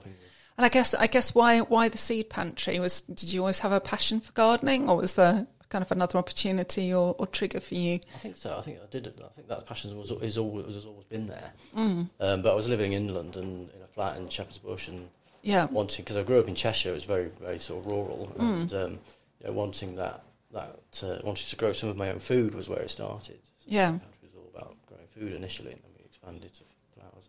[0.58, 3.02] And I guess I guess why why the seed pantry was?
[3.02, 6.94] Did you always have a passion for gardening, or was there kind of another opportunity
[6.94, 8.00] or, or trigger for you?
[8.14, 8.56] I think so.
[8.58, 9.08] I think I did.
[9.08, 11.52] I think that passion was is always has always been there.
[11.76, 12.10] Mm.
[12.20, 15.10] Um, but I was living in London in a flat in Shepherd's Bush and
[15.44, 15.66] Yeah.
[15.72, 16.90] wanting because I grew up in Cheshire.
[16.92, 18.42] It was very very sort of rural Mm.
[18.62, 18.92] and um,
[19.40, 22.70] you know, wanting that that uh, wanting to grow some of my own food was
[22.70, 23.40] where it started.
[23.58, 23.96] So Yeah.
[23.96, 27.28] it was all about growing food initially, and then we expanded to flowers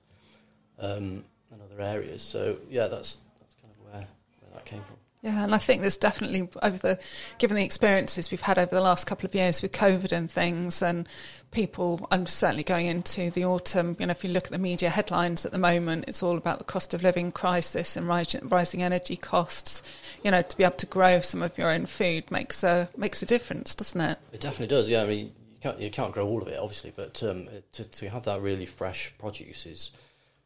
[0.79, 2.23] um, and other areas.
[2.23, 4.07] So yeah, that's that's kind of where
[4.41, 4.97] where that came from.
[5.27, 7.01] Yeah, and I think there's definitely over the
[7.39, 10.81] given the experiences we've had over the last couple of years with COVID and things,
[10.81, 11.09] and
[11.51, 12.07] people.
[12.13, 13.97] I'm certainly going into the autumn.
[13.99, 16.59] You know, if you look at the media headlines at the moment, it's all about
[16.59, 19.83] the cost of living crisis and rising, rising energy costs.
[20.23, 23.21] You know, to be able to grow some of your own food makes a makes
[23.21, 24.19] a difference, doesn't it?
[24.33, 24.89] It definitely does.
[24.89, 27.83] Yeah, I mean, you can't you can't grow all of it, obviously, but um, to
[27.83, 29.91] to have that really fresh produce is,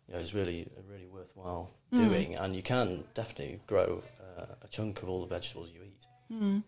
[0.08, 4.02] you know, is really really worthwhile doing, and you can definitely grow
[4.62, 6.07] a chunk of all the vegetables you eat.
[6.29, 6.59] Hmm.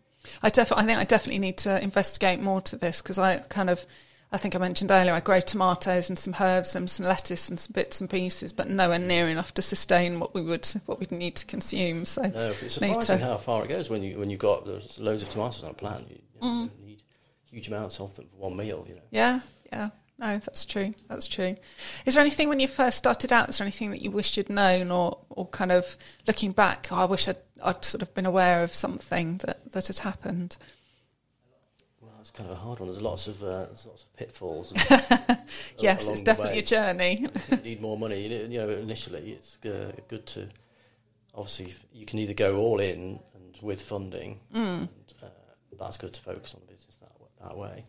[0.42, 3.70] I definitely, I think I definitely need to investigate more to this because I kind
[3.70, 3.84] of,
[4.30, 7.58] I think I mentioned earlier, I grow tomatoes and some herbs and some lettuce and
[7.58, 11.12] some bits and pieces, but nowhere near enough to sustain what we would, what we'd
[11.12, 12.04] need to consume.
[12.04, 14.66] So, No, it's surprising to- how far it goes when you when you've got
[14.98, 16.08] loads of tomatoes on a plant.
[16.08, 16.64] You, you, hmm.
[16.64, 17.02] know, you need
[17.50, 18.84] huge amounts of them for one meal.
[18.88, 19.02] You know.
[19.10, 19.40] yeah,
[19.72, 20.94] yeah, no, that's true.
[21.08, 21.56] That's true.
[22.06, 23.48] Is there anything when you first started out?
[23.48, 26.88] Is there anything that you wished you'd known, or, or kind of looking back?
[26.90, 30.56] Oh, I wish I'd, I'd sort of been aware of something that that had happened.
[32.00, 32.88] Well, it's kind of a hard one.
[32.88, 34.72] There's lots of uh, there's lots of pitfalls.
[34.72, 34.80] And
[35.78, 37.28] Yes, it's definitely a journey.
[37.50, 38.26] you need more money.
[38.26, 40.48] You know, initially it's uh, good to
[41.34, 44.88] obviously you can either go all in and with funding, and
[45.22, 45.26] uh,
[45.78, 47.84] that's good to focus on the business that that way.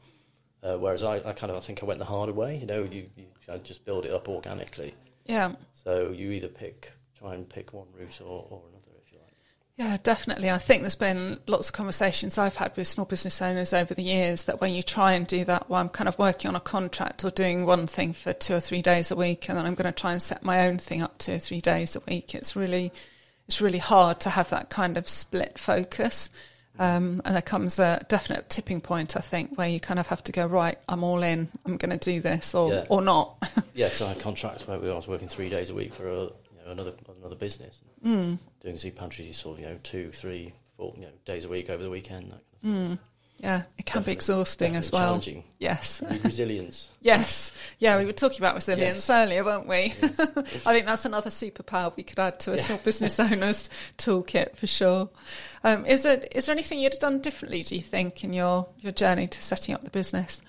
[0.62, 2.57] Uh, whereas I, I kind of I think I went the harder way.
[2.57, 3.25] You know, you, you
[3.63, 4.93] just build it up organically.
[5.25, 5.55] yeah.
[5.73, 9.33] So you either pick try and pick one route or, or another if you like.
[9.75, 10.51] Yeah, definitely.
[10.51, 14.03] I think there's been lots of conversations I've had with small business owners over the
[14.03, 16.59] years that when you try and do that, well, I'm kind of working on a
[16.59, 19.73] contract or doing one thing for two or three days a week, and then I'm
[19.73, 22.36] going to try and set my own thing up two or three days a week.
[22.36, 22.91] It's really,
[23.47, 26.29] it's really hard to have that kind of split focus.
[26.77, 30.23] Um, and there comes a definite tipping point, I think, where you kind of have
[30.25, 30.77] to go right.
[30.88, 31.47] I'm all in.
[31.65, 32.86] I'm going to do this, or Yeah.
[32.89, 33.38] or not.
[33.75, 36.21] Yeah, because I had contracts where I was working three days a week for a,
[36.21, 36.29] you
[36.63, 38.38] know, another another business, Mm.
[38.63, 41.69] Doing soup pantries sort of you know two, three, four you know days a week
[41.69, 42.32] over the weekend.
[42.32, 42.99] That kind of thing.
[43.39, 45.02] yeah, it can Definitely- be exhausting as well.
[45.02, 45.43] Challenging.
[45.60, 46.02] Yes.
[46.23, 46.89] Resilience.
[47.02, 47.52] Yes.
[47.80, 49.10] Yeah, we were talking about resilience Yes.
[49.10, 49.76] earlier, weren't we?
[50.02, 54.67] I think that's another superpower we could add to a small business owner's toolkit for
[54.67, 55.10] sure.
[55.65, 58.67] Um, is it is there anything you'd have done differently, do you think, in your,
[58.80, 60.41] your journey to setting up the business?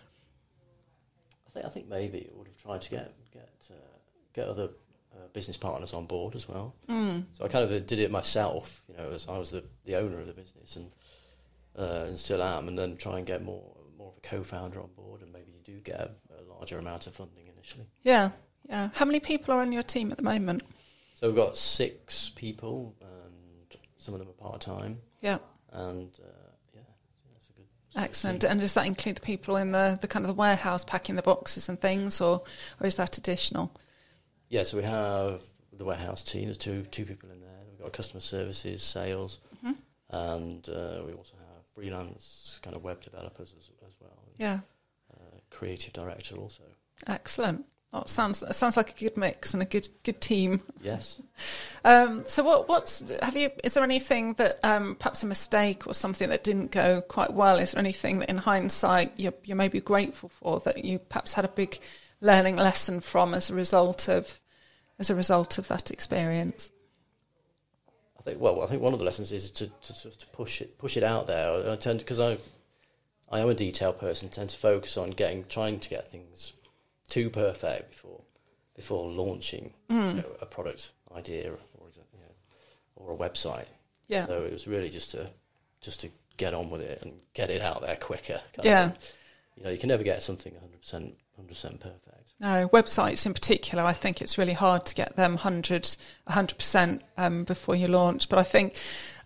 [1.48, 3.74] I think I think maybe it would have tried to get get uh,
[4.33, 4.68] get other
[5.35, 6.75] business partners on board as well.
[6.88, 7.25] Mm.
[7.33, 10.18] So I kind of did it myself, you know, as I was the, the owner
[10.20, 10.90] of the business and
[11.79, 13.62] uh, and still am, and then try and get more
[13.99, 17.07] more of a co-founder on board, and maybe you do get a, a larger amount
[17.07, 17.85] of funding initially.
[18.03, 18.31] Yeah.
[18.68, 18.88] Yeah.
[18.94, 20.62] How many people are on your team at the moment?
[21.14, 25.38] So we've got six people, and some of them are part time, Yeah.
[25.73, 26.81] and uh, yeah,
[27.37, 27.66] it's a good.
[27.97, 28.44] Excellent.
[28.44, 31.23] And does that include the people in the, the kind of the warehouse packing the
[31.23, 32.42] boxes and things, or
[32.81, 33.73] or is that additional?
[34.48, 35.40] Yeah, so we have
[35.72, 36.44] the warehouse team.
[36.44, 37.50] There's two two people in there.
[37.70, 39.72] We've got customer services, sales, Mm-hmm.
[40.11, 44.18] and uh, we also have freelance kind of web developers as, as well.
[44.37, 44.61] Yeah.
[45.12, 46.64] Uh, creative director also.
[47.07, 47.64] Excellent.
[47.92, 50.62] Oh, sounds sounds like a good mix and a good good team.
[50.83, 51.20] Yes.
[51.87, 53.50] Um, so what what's have you?
[53.62, 57.59] Is there anything that um, perhaps a mistake or something that didn't go quite well?
[57.59, 61.44] Is there anything that in hindsight you're, you're maybe grateful for that you perhaps had
[61.44, 61.78] a big
[62.24, 64.40] learning lesson from as a result of
[64.98, 66.70] as a result of that experience?
[68.18, 68.40] I think.
[68.40, 71.04] Well, I think one of the lessons is to to, to, push it push it
[71.04, 71.70] out there.
[71.70, 72.38] I tend because I
[73.30, 74.28] I am a detail person.
[74.28, 76.54] Tend to focus on getting trying to get things
[77.08, 78.22] too perfect before
[78.74, 80.16] before launching you mm.
[80.16, 81.58] know, a product idea or
[81.94, 82.34] you know,
[82.96, 83.66] or a website.
[84.08, 85.30] Yeah, So it was really just to
[85.80, 88.40] just to get on with it and get it out there quicker.
[88.54, 88.88] kind of Yeah.
[88.88, 88.98] thing.
[89.56, 92.34] You know, you can never get something 100% 100% perfect.
[92.38, 93.82] no websites in particular.
[93.82, 95.96] I think it's really hard to get them 100
[96.28, 98.28] 100% um, before you launch.
[98.28, 98.76] But I think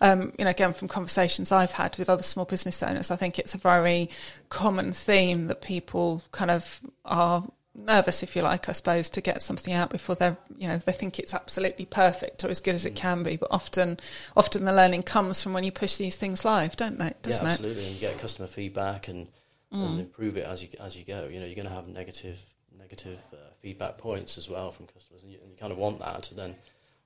[0.00, 3.38] um, you know again from conversations I've had with other small business owners, I think
[3.38, 4.10] it's a very
[4.48, 7.44] common theme that people kind of are
[7.78, 10.92] nervous, if you like, I suppose, to get something out before they're, you know, they
[10.92, 13.36] think it's absolutely perfect or as good as it can be.
[13.36, 13.98] But often,
[14.36, 17.14] often the learning comes from when you push these things live, don't they?
[17.22, 17.54] Doesn't yeah, it?
[17.54, 17.84] absolutely.
[17.86, 19.28] And you get customer feedback and,
[19.70, 21.28] and improve it as you as you go.
[21.30, 22.40] You know, you're going to have negative
[22.78, 25.98] negative uh, feedback points as well from customers, and you, and you kind of want
[26.00, 26.54] that to then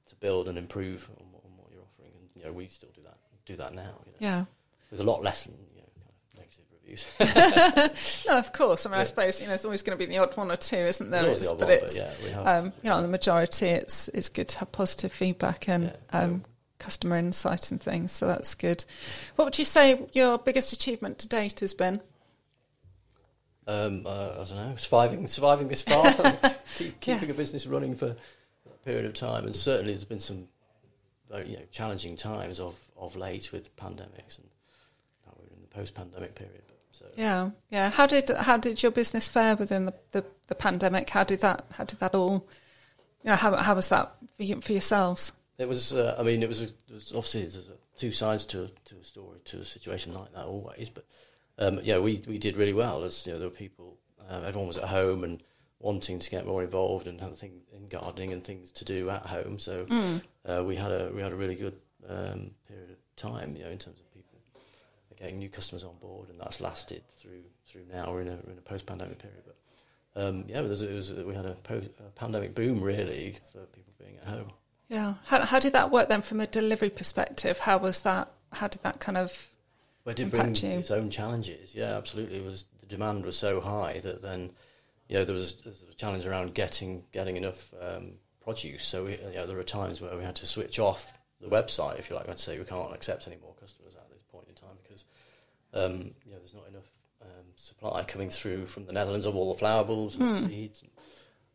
[0.08, 2.10] to build and improve on, what- on what you're offering.
[2.18, 3.94] And you know, we still do that do that now.
[4.06, 4.18] You know.
[4.20, 4.44] Yeah.
[4.90, 8.24] There's a lot less than you know, kind of negative reviews.
[8.28, 8.86] No, of course.
[8.86, 10.56] I mean, I suppose you know there's always going to be the odd one or
[10.56, 11.22] two, isn't there?
[11.24, 12.64] Always the It's- odd one, but yeah, we have.
[12.64, 16.20] um, you know, the majority, it's it's good to have positive feedback and Yeah.
[16.20, 16.44] um,
[16.78, 18.12] customer insight and things.
[18.12, 18.84] So that's good.
[19.36, 22.00] What would you say your biggest achievement to date has been?
[23.66, 26.12] Um, uh, I don't know, surviving surviving this far,
[26.76, 28.16] keep, keeping a business running for
[28.66, 30.48] a period of time, and certainly there's been some
[31.30, 34.48] very you know challenging times of, of late with pandemics, and
[35.26, 36.62] now we're in the post-pandemic period.
[36.92, 37.90] So Yeah, yeah.
[37.90, 41.08] How did how did your business fare within the, the, the pandemic?
[41.10, 42.46] How did that how did that all?
[43.24, 45.32] You know, how how was that for, you, for yourselves?
[45.58, 48.70] it was, uh, I mean, it was, a, it was obviously there's two sides to
[48.86, 51.06] to a story to a situation like that always, but
[51.58, 53.98] um, yeah, we we did really well as you know there were people,
[54.30, 55.42] uh, everyone was at home and
[55.78, 59.26] wanting to get more involved and have things in gardening and things to do at
[59.26, 59.58] home.
[59.58, 59.86] So
[60.48, 61.76] uh, we had a we had a really good
[62.08, 64.40] um, period of time, you know, in terms of people
[65.18, 68.12] getting new customers on board, and that's lasted through through now.
[68.12, 69.56] We're in a, we're in a post pandemic period, but
[70.22, 73.60] um, yeah, it was, it was, we had a, post, a pandemic boom really for
[73.60, 74.52] people being at home.
[74.88, 75.14] Yeah.
[75.24, 77.60] How, how did that work then from a delivery perspective?
[77.60, 78.30] How was that?
[78.52, 79.48] How did that kind of
[80.04, 80.78] But it did bring you?
[80.78, 81.74] its own challenges.
[81.74, 82.38] Yeah, absolutely.
[82.38, 84.50] It was the demand was so high that then,
[85.08, 88.84] you know, there was, there was a challenge around getting getting enough um, produce.
[88.84, 91.98] So we, you know, there were times where we had to switch off the website,
[91.98, 92.28] if you like.
[92.28, 95.04] I'd say we can't accept any more customers at this point in time because,
[95.74, 96.90] um, you know, there's not enough
[97.22, 100.46] um, supply coming through from the Netherlands of all the flower bulbs and Hmm.
[100.48, 100.82] seeds.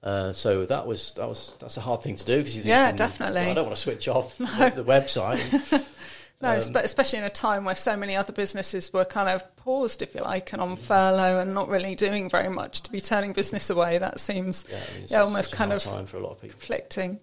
[0.04, 2.70] Uh, so that was that was that's a hard thing to do because you think
[2.70, 3.42] Yeah, definitely.
[3.42, 5.42] I don't want to switch off the, the website.
[6.40, 9.56] No, Um, espe- especially in a time where so many other businesses were kind of
[9.56, 13.02] paused, if you like, and on furlough and not really doing very much to be
[13.02, 13.98] turning business away.
[13.98, 16.60] That seems Yeah, I mean, Yeah, almost kind of time for a lot of people.
[16.60, 17.20] conflicting.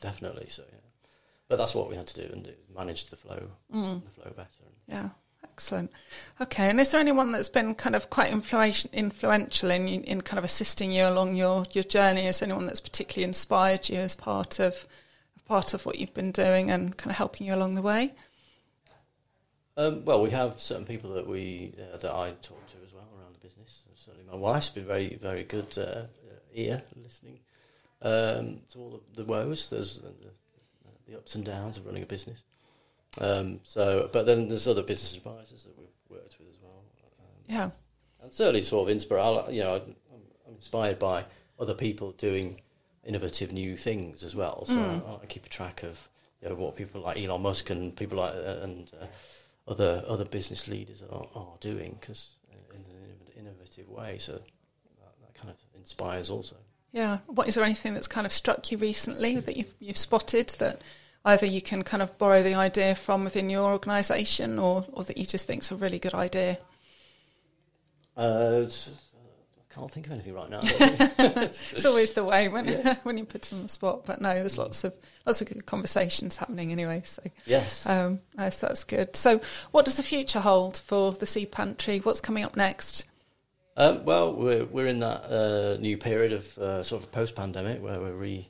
[0.00, 0.46] Definitely.
[0.48, 0.78] So yeah,
[1.48, 4.02] but that's what we had to do and manage the flow, Mm.
[4.04, 4.48] the flow better.
[4.88, 5.08] Yeah,
[5.44, 5.90] excellent.
[6.40, 10.38] Okay, and is there anyone that's been kind of quite influential, influential in in kind
[10.38, 12.26] of assisting you along your, your journey?
[12.26, 14.86] Is there anyone that's particularly inspired you as part of
[15.44, 18.14] part of what you've been doing and kind of helping you along the way?
[19.76, 23.08] Um, well, we have certain people that we uh, that I talk to as well
[23.18, 23.84] around the business.
[23.94, 26.06] Certainly, my wife's been very very good uh, uh,
[26.52, 27.40] ear listening
[28.02, 29.70] um, to all the, the woes.
[29.70, 30.30] There's the, the,
[31.08, 32.44] the ups and downs of running a business.
[33.18, 36.84] Um, so, but then there's other business advisors that we've worked with as well.
[37.20, 37.70] Um, Yeah,
[38.22, 39.52] and certainly sort of inspired.
[39.52, 39.96] You know, I'm,
[40.46, 41.24] I'm inspired by
[41.58, 42.60] other people doing
[43.04, 44.64] innovative new things as well.
[44.64, 46.08] So I, I keep a track of
[46.40, 49.06] you know what people like Elon Musk and people like uh, and uh,
[49.70, 52.36] other other business leaders are, are doing because
[52.74, 54.18] in an innovative way.
[54.18, 54.40] So that,
[55.20, 56.56] that kind of inspires also.
[56.92, 57.18] yeah.
[57.26, 60.80] What is there anything that's kind of struck you recently that you've, you've spotted that
[61.24, 65.16] either you can kind of borrow the idea from within your organisation, or or that
[65.16, 66.58] you just think's a really good idea?
[68.16, 68.66] Uh,
[69.74, 70.60] can't think of anything right now.
[71.42, 72.98] It's always the way when Yes.
[73.02, 74.04] when you put it on the spot.
[74.04, 74.94] But no, there's lots of
[75.26, 77.02] lots of good conversations happening anyway.
[77.04, 77.86] So yes.
[77.86, 79.16] um, so that's good.
[79.16, 81.98] So what does the future hold for the Seed Pantry?
[81.98, 83.06] What's coming up next?
[83.76, 87.82] Um, well, we're we're in that uh, new period of uh, sort of post pandemic
[87.82, 88.48] where we're re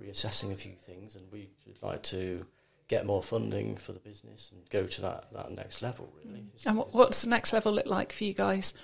[0.00, 2.46] reassessing a few things, and we would like to
[2.88, 6.12] get more funding for the business and go to that, that next level.
[6.24, 8.74] Really, And what, what's the next level look like for you guys?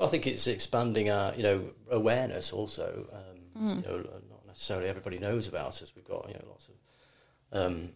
[0.00, 3.06] I think it's expanding our you know awareness also.
[3.12, 3.98] Um, You know,
[4.30, 5.92] not necessarily everybody knows about us.
[5.96, 6.74] We've got you know lots of
[7.60, 7.88] um,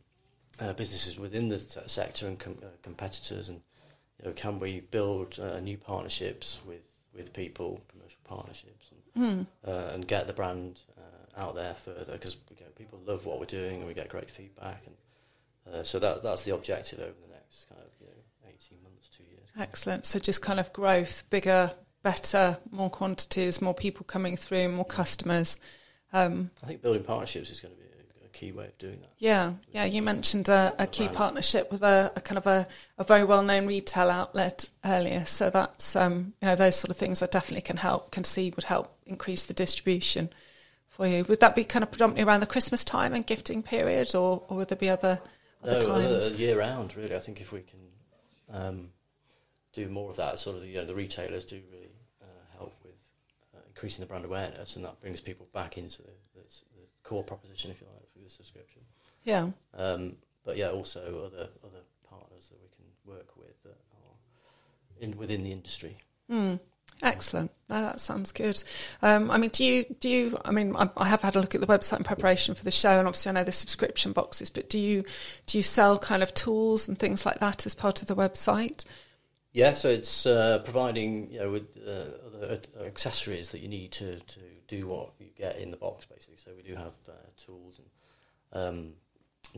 [0.60, 3.60] uh, businesses within the t- sector and com- uh, competitors, and
[4.18, 9.90] you know, can we build uh, new partnerships with with people, commercial partnerships, and, uh,
[9.94, 13.44] and get the brand uh, out there further because you know, people love what we're
[13.60, 14.96] doing and we get great feedback, and
[15.74, 19.08] uh, so that that's the objective over the next kind of you know eighteen months,
[19.08, 19.48] two years.
[19.56, 20.06] Excellent.
[20.06, 25.60] So just kind of growth, bigger, better, more quantities, more people coming through, more customers.
[26.12, 29.00] Um, I think building partnerships is going to be a, a key way of doing
[29.00, 29.10] that.
[29.18, 29.84] yeah, yeah.
[29.84, 32.66] You mentioned a, a key partnership with a, a kind of a,
[32.98, 35.24] a very well-known retail outlet earlier.
[35.24, 38.52] So that's um, you know those sort of things I definitely can help, can see
[38.54, 40.30] would help increase the distribution
[40.88, 41.24] for you.
[41.24, 44.58] Would that be kind of predominantly around the Christmas time and gifting period, or, or
[44.58, 45.20] would there be other
[45.62, 46.30] other no, times?
[46.30, 47.14] uh, year round, really.
[47.14, 47.80] I think if we can
[48.50, 48.88] um,
[49.72, 52.94] do more of that, sort of, you know, the retailers do really uh, help with
[53.54, 56.40] uh, increasing the brand awareness, and that brings people back into the, the,
[56.76, 58.80] the core proposition, if you like, for the subscription.
[59.24, 59.48] yeah.
[59.74, 60.14] Um,
[60.44, 65.42] but yeah, also other other partners that we can work with that are in within
[65.42, 65.96] the industry.
[66.30, 66.60] Mm,
[67.02, 67.50] excellent.
[67.68, 68.62] No, that sounds good.
[69.02, 70.38] Um, I mean, do you do you?
[70.44, 72.70] I mean, I, I have had a look at the website in preparation for the
[72.70, 74.48] show, and obviously I know the subscription boxes.
[74.48, 75.02] But do you
[75.46, 78.84] do you sell kind of tools and things like that as part of the website?
[79.52, 84.18] Yeah, so it's uh, providing you know with uh, other accessories that you need to,
[84.18, 86.36] to do what you get in the box, basically.
[86.38, 87.78] So we do have uh, tools
[88.52, 88.92] and um,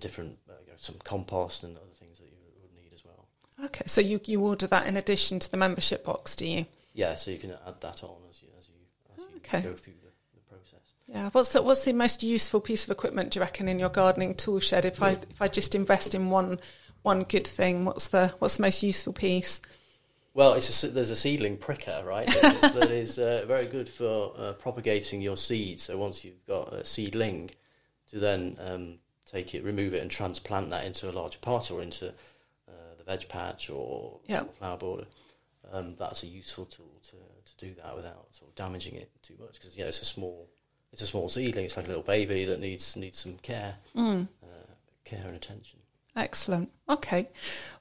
[0.01, 3.29] different uh, you know, some compost and other things that you would need as well.
[3.67, 6.67] Okay, so you you order that in addition to the membership box, do you?
[6.93, 8.75] Yeah, so you can add that on as you as you
[9.15, 9.61] as you Okay.
[9.61, 10.93] go through the, the process.
[11.07, 11.31] Yeah.
[11.31, 14.35] What's the what's the most useful piece of equipment do you reckon in your gardening
[14.35, 14.85] tool shed?
[14.85, 16.59] If I if I just invest in one
[17.03, 19.61] one good thing, what's the what's the most useful piece?
[20.35, 22.27] Well, it's a, there's a seedling pricker, right?
[22.27, 25.85] That is, that is uh, very good for uh, propagating your seeds.
[25.85, 27.51] So once you've got a seedling,
[28.11, 31.81] to then um, take it, remove it, and transplant that into a larger pot or
[31.83, 34.45] into uh, the veg patch or Yeah.
[34.59, 35.07] flower border.
[35.73, 39.35] Um, that's a useful tool to, to do that without sort of damaging it too
[39.41, 40.49] much because yeah, it's a small
[40.93, 41.65] it's a small seedling.
[41.65, 44.47] It's like a little baby that needs needs some care, uh,
[45.05, 45.79] care and attention.
[46.15, 46.71] Excellent.
[46.89, 47.29] Okay.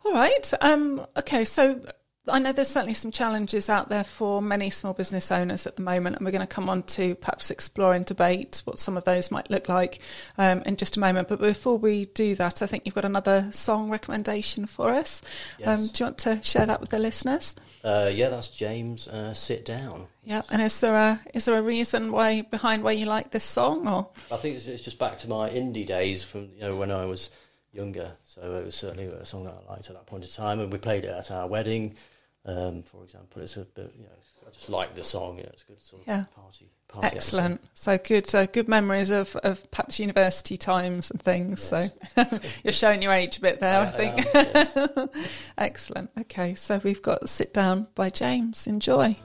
[0.06, 0.52] All right.
[0.62, 1.46] Um, okay.
[1.46, 1.82] So
[2.26, 5.82] I know there's certainly some challenges out there for many small business owners at the
[5.82, 9.04] moment, and we're going to come on to perhaps explore and debate what some of
[9.04, 10.00] those might look like
[10.38, 11.28] um, in just a moment.
[11.28, 15.22] But before we do that, I think you've got another song recommendation for us.
[15.66, 17.56] Um, do you want to share that with the listeners?
[17.84, 19.10] Uh, yeah, that's James.
[19.10, 20.08] Uh, Sit down.
[20.24, 20.44] Yeah.
[20.50, 23.86] And is there a is there a reason why behind why you like this song,
[23.86, 26.92] or I think it's, it's just back to my indie days from you know when
[26.92, 27.30] I was
[27.74, 28.14] younger.
[28.24, 30.72] So it was certainly a song that I liked at that point in time, and
[30.72, 31.96] we played it at our wedding.
[32.46, 34.10] Um, for example, it's a bit, you know,
[34.46, 35.38] I just like the song.
[35.38, 36.26] Know, it's a good sort of Yeah.
[36.36, 36.70] party.
[36.90, 37.62] party excellent?
[37.74, 41.72] So good, uh, good memories of of perhaps university times and things.
[41.72, 41.92] Yes.
[42.16, 44.36] So you're showing your age a bit there, I, I think.
[44.36, 45.34] am, yes.
[45.58, 46.10] Excellent.
[46.20, 48.68] Okay, so we've got Sit Down by James.
[48.68, 49.16] Enjoy.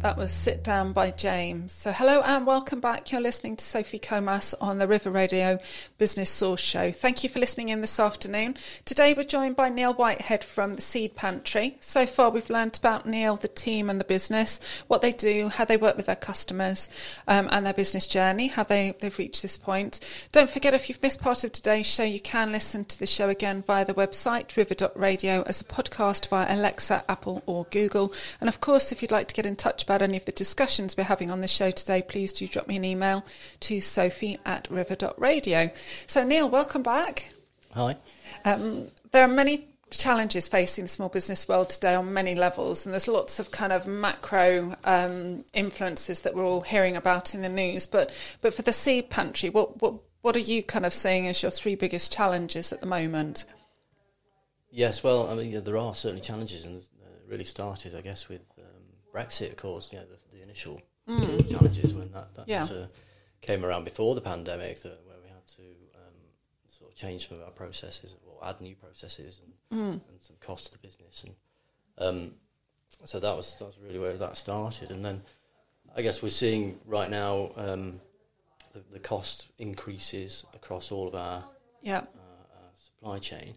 [0.00, 1.72] That was Sit Down by James.
[1.72, 3.10] So, hello and welcome back.
[3.10, 5.58] You're listening to Sophie Comas on the River Radio
[5.96, 6.92] Business Source Show.
[6.92, 8.56] Thank you for listening in this afternoon.
[8.84, 11.76] Today, we're joined by Neil Whitehead from the Seed Pantry.
[11.80, 15.64] So far, we've learnt about Neil, the team, and the business, what they do, how
[15.64, 16.90] they work with their customers,
[17.26, 20.00] um, and their business journey, how they, they've reached this point.
[20.30, 23.28] Don't forget, if you've missed part of today's show, you can listen to the show
[23.28, 28.12] again via the website river.radio as a podcast via Alexa, Apple, or Google.
[28.40, 30.96] And of course, if you'd like to get in touch about any of the discussions
[30.96, 33.24] we're having on the show today, please do drop me an email
[33.60, 35.70] to sophie at river.radio.
[36.06, 37.30] So, Neil, welcome back.
[37.72, 37.96] Hi.
[38.44, 42.92] Um, there are many challenges facing the small business world today on many levels, and
[42.92, 47.48] there's lots of kind of macro um, influences that we're all hearing about in the
[47.48, 47.86] news.
[47.86, 51.42] But but for the seed pantry, what what what are you kind of seeing as
[51.42, 53.44] your three biggest challenges at the moment?
[54.70, 58.00] Yes, well, I mean, yeah, there are certainly challenges, and uh, it really started, I
[58.00, 58.75] guess, with um,
[59.16, 60.80] Brexit, of course, you know, the, the initial
[61.50, 62.48] challenges when that, that Mm.
[62.48, 62.62] Yeah.
[62.64, 62.86] uh,
[63.40, 65.62] came around before the pandemic, that, where we had to
[65.94, 66.14] um,
[66.68, 69.92] sort of change some of our processes or add new processes and, Mm.
[70.08, 71.24] and some cost to the business.
[71.24, 71.34] And
[71.98, 72.34] um,
[73.04, 74.90] so that was, that was really where that started.
[74.90, 75.22] And then
[75.96, 78.00] I guess we're seeing right now um,
[78.74, 81.44] the, the cost increases across all of our
[81.82, 83.54] Yeah, uh, uh, supply chain,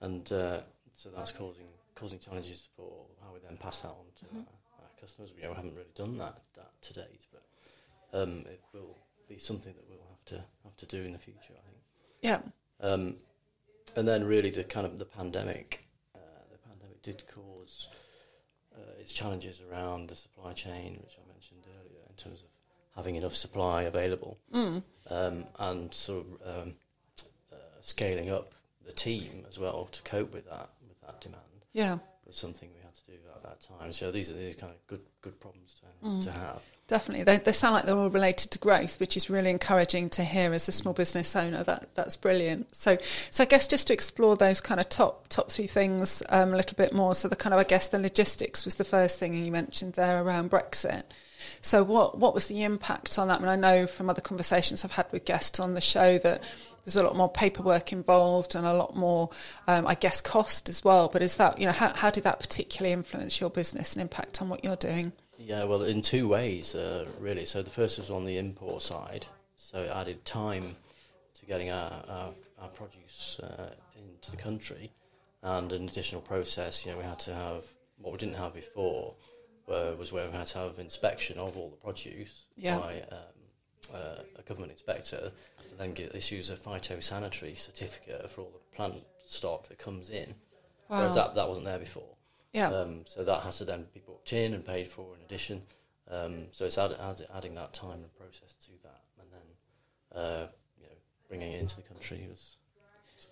[0.00, 0.60] and uh,
[0.92, 2.90] so that's causing causing challenges for
[3.22, 4.59] how we then pass that on to our, our
[5.10, 5.32] customers.
[5.36, 7.42] We, haven't really done that that to date, but
[8.18, 8.96] um, it will
[9.28, 11.52] be something that we'll have to have to do in the future.
[11.52, 11.78] I think.
[12.22, 12.40] yeah,
[12.80, 13.16] Um,
[13.96, 16.18] and then really the kind of the pandemic, uh,
[16.50, 17.88] the pandemic did cause
[18.74, 22.48] uh, its challenges around the supply chain, which I mentioned earlier, in terms of
[22.96, 24.38] having enough supply available,
[25.08, 26.74] um, and sort of um,
[27.52, 28.52] uh, scaling up
[28.84, 31.42] the team as well to cope with that with that demand
[31.72, 31.98] yeah.
[32.30, 33.92] Was something we had to do at that time.
[33.92, 36.62] So these are these kind of good good problems to to have.
[36.86, 40.24] Definitely, they, they sound like they're all related to growth, which is really encouraging to
[40.24, 41.62] hear as a small business owner.
[41.64, 42.74] That that's brilliant.
[42.74, 42.96] So,
[43.30, 46.56] so I guess just to explore those kind of top top three things um, a
[46.56, 47.14] little bit more.
[47.14, 50.22] So the kind of I guess the logistics was the first thing you mentioned there
[50.22, 51.02] around Brexit.
[51.60, 53.38] So what what was the impact on that?
[53.38, 56.42] I mean, I know from other conversations I've had with guests on the show that
[56.84, 59.30] there's a lot more paperwork involved and a lot more,
[59.66, 61.08] um, I guess, cost as well.
[61.08, 64.40] But is that you know how how did that particularly influence your business and impact
[64.42, 65.12] on what you're doing?
[65.38, 67.44] Yeah, well, in two ways, uh, really.
[67.44, 69.26] So the first was on the import side.
[69.56, 70.76] So it added time
[71.34, 74.90] to getting our, our, our produce uh, into the country,
[75.42, 76.84] and an additional process.
[76.84, 77.64] You know, we had to have
[77.98, 79.14] what we didn't have before
[79.70, 82.78] uh, was where we had to have inspection of all the produce Yeah.
[82.78, 83.18] by um,
[83.94, 85.32] uh, a government inspector,
[85.78, 88.94] then get, issues a phytosanitary certificate for all the plant
[89.26, 90.34] stock that comes in.
[90.88, 92.16] Whereas that, that wasn't there before.
[92.52, 92.68] Yeah.
[92.68, 95.62] Um, so that has to then be booked in and paid for in addition.
[96.10, 100.46] Um, so it's add, add, adding that time and process to that, and then uh,
[100.76, 100.94] you know
[101.28, 102.56] bringing it into the country was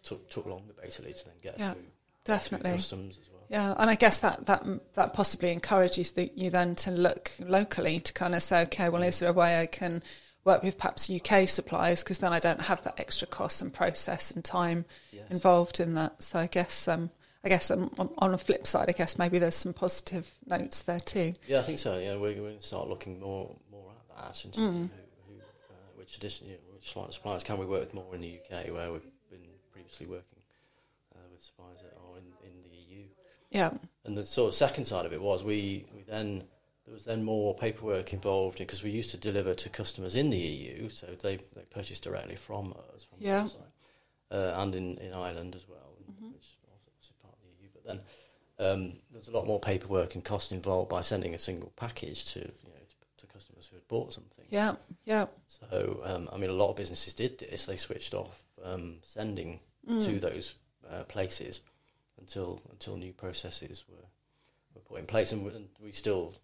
[0.04, 1.90] took took longer basically to then get Yeah, through, through
[2.24, 2.70] definitely.
[2.70, 3.42] customs as well.
[3.48, 7.98] Yeah, and I guess that that that possibly encourages the, you then to look locally
[7.98, 10.04] to kind of say, okay, well, is there a way I can
[10.48, 14.30] work with perhaps UK suppliers because then I don't have that extra cost and process
[14.30, 15.24] and time Yes.
[15.30, 16.22] involved in that.
[16.22, 17.10] So I guess um,
[17.44, 21.00] I guess on, on the flip side, I guess maybe there's some positive notes there
[21.00, 21.34] too.
[21.46, 21.98] Yeah, I think so.
[21.98, 24.84] Yeah, we're, we're going to start looking more more at that in terms Mm.
[24.84, 24.90] of
[25.28, 28.22] who, who uh, which addition, you know, which suppliers- can we work with more in
[28.22, 30.40] the UK where we've been previously working
[31.14, 33.04] uh, with suppliers that are in, in the EU.
[33.50, 33.70] Yeah,
[34.04, 36.44] And the sort of second side of it was we, we then
[36.98, 40.88] was then more paperwork involved because we used to deliver to customers in the EU,
[40.88, 43.44] so they, they purchased directly from us from Yeah.
[43.44, 43.72] website,
[44.32, 45.94] uh, and in, in Ireland as well,
[46.32, 47.68] which is also obviously part of the EU.
[47.72, 48.00] But then
[48.72, 52.40] um, there's a lot more paperwork and cost involved by sending a single package to
[52.40, 54.46] you know to, to customers who had bought something.
[54.50, 54.74] yeah,
[55.04, 57.64] yeah, So, um, I mean, a lot of businesses did this.
[57.66, 60.04] They switched off um, sending Mm.
[60.04, 60.54] to those
[60.90, 61.62] uh, places
[62.20, 64.04] until until new processes were,
[64.74, 66.34] were put in place, and we, and we still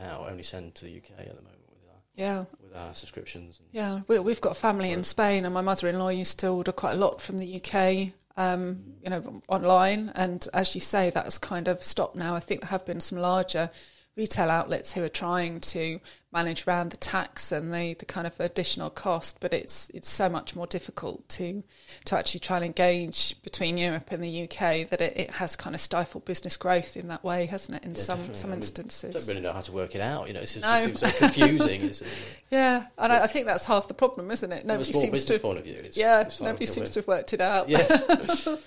[0.00, 2.44] now only send to the UK at the moment with our yeah.
[2.62, 3.58] with our subscriptions.
[3.58, 6.92] And Yeah, we, we've got family in Spain, and my mother-in-law used to order quite
[6.92, 10.12] a lot from the UK, um, you know, online.
[10.14, 12.34] And as you say, that's kind of stopped now.
[12.34, 13.70] I think there have been some larger
[14.16, 16.00] retail outlets who are trying to
[16.30, 20.28] manage around the tax and the, the kind of additional cost, but it's it's so
[20.28, 21.62] much more difficult to
[22.04, 25.74] to actually try and engage between Europe and the UK that it, it has kind
[25.74, 27.84] of stifled business growth in that way, hasn't it?
[27.84, 28.34] In Yeah, some definitely.
[28.40, 29.14] some I mean, instances.
[29.14, 30.28] don't really know how to work it out.
[30.28, 30.74] You know, it's just, No.
[30.74, 31.82] it seems so confusing.
[31.82, 32.02] It's,
[32.50, 34.64] Yeah, and I, I think that's half the problem, isn't it?
[34.64, 35.34] Nobody seems to.
[35.34, 35.80] Have, point of view.
[35.84, 37.68] It's, yeah, it's nobody seems to have worked it out.
[37.68, 38.48] Yes.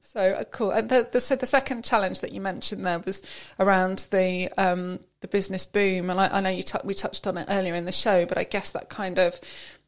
[0.00, 0.70] So uh, cool.
[0.70, 3.22] And the, the, so the second challenge that you mentioned there was
[3.60, 7.36] around the um, the business boom, and I, I know you tou we touched on
[7.36, 9.40] it earlier in the show, but I guess that kind of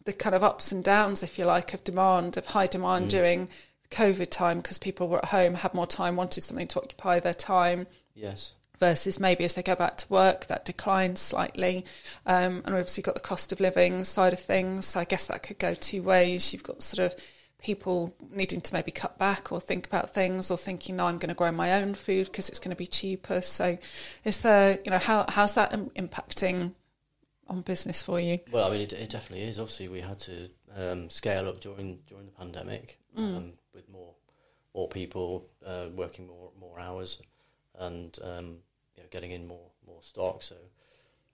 [0.04, 3.48] the kind of ups and downs, if you like, of demand, of high demand during
[3.90, 7.34] COVID time because people were at home, had more time, wanted something to occupy their
[7.34, 8.52] time Yes.
[8.78, 11.84] versus maybe as they go back to work, that declines slightly.
[12.24, 14.86] Um, and we've obviously got the cost of living side of things.
[14.86, 16.52] So I guess that could go two ways.
[16.52, 17.20] You've got sort of
[17.60, 21.28] people needing to maybe cut back or think about things or thinking, no, I'm going
[21.28, 23.42] to grow my own food because it's going to be cheaper.
[23.42, 23.78] So
[24.24, 26.72] is there, you know, how, how's that impacting
[27.48, 28.38] on business for you?
[28.52, 29.58] Well, I mean, it, it definitely is.
[29.58, 34.14] Obviously, we had to um, scale up during during the pandemic um, with more
[34.74, 37.20] more people uh, working more more hours
[37.78, 38.58] and um,
[38.96, 40.42] you know, getting in more more stock.
[40.42, 40.56] So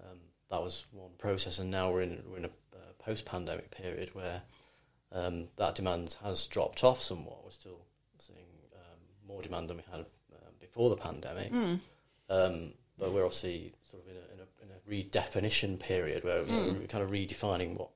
[0.03, 0.19] um,
[0.51, 4.15] that was one process, and now we're in we're in a uh, post pandemic period
[4.15, 4.43] where
[5.15, 7.45] um, that demand has dropped off somewhat.
[7.45, 7.87] We're still
[8.19, 11.53] seeing um, more demand than we had um, before the pandemic.
[12.29, 16.43] Um, but we're obviously sort of in a, in a, in a redefinition period where
[16.45, 17.91] know, we're kind of redefining what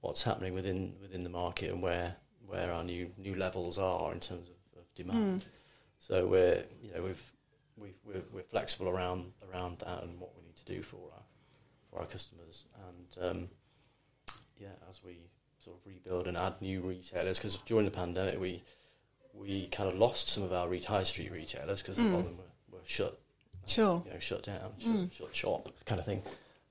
[0.00, 4.20] what's happening within within the market and where where our new new levels are in
[4.20, 5.44] terms of, of demand.
[5.98, 7.32] So we're you know we've
[7.76, 11.22] we've we're, we're flexible around around that and what we need to do for our
[11.90, 13.48] for our customers and um,
[14.58, 18.62] yeah as we sort of rebuild and add new retailers because during the pandemic we
[19.34, 22.36] we kind of lost some of our high street retailers because a lot of them
[22.38, 23.18] were, were shut
[23.66, 24.02] Sure.
[24.06, 26.22] you know, shut down, shut, shut shop, kind of thing.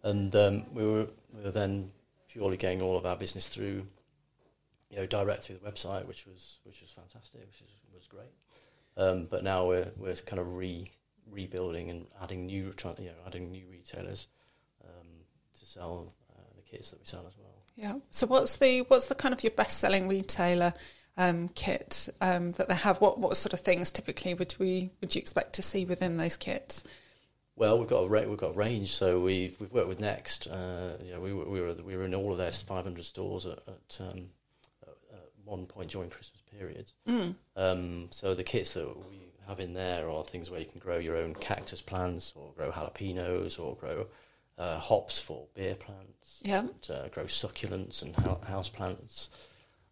[0.03, 1.91] And um, we were we were then
[2.27, 3.85] purely getting all of our business through,
[4.89, 8.33] you know, direct through the website, which was which was fantastic, which was, was great.
[8.97, 10.91] Um, but now we're we're kind of re
[11.29, 14.27] rebuilding and adding new, you know, adding new retailers
[14.83, 15.07] um,
[15.59, 17.46] to sell uh, the kits that we sell as well.
[17.77, 17.93] Yeah.
[18.09, 20.73] So what's the what's the kind of your best selling retailer
[21.15, 22.99] um, kit um, that they have?
[22.99, 26.35] What what sort of things typically would we would you expect to see within those
[26.35, 26.83] kits?
[27.55, 28.91] Well, we've got a ra- we've got a range.
[28.91, 30.47] So we've we've worked with Next.
[30.47, 33.45] Uh, you know, we were we were we were in all of their 500 stores
[33.45, 34.29] at, at, um,
[34.83, 34.95] at,
[35.45, 36.93] one point during Christmas periods.
[37.55, 40.97] Um, so the kits that we have in there are things where you can grow
[40.97, 44.07] your own cactus plants, or grow jalapenos, or grow
[44.57, 46.41] uh, hops for beer plants.
[46.43, 46.59] Yeah.
[46.61, 49.29] and, uh, grow succulents and hou- house plants.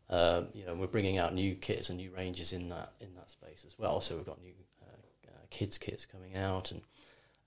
[0.09, 3.31] Um, you know, we're bringing out new kits and new ranges in that in that
[3.31, 4.01] space as well.
[4.01, 4.53] So we've got new
[4.83, 6.81] uh, uh, kids kits coming out and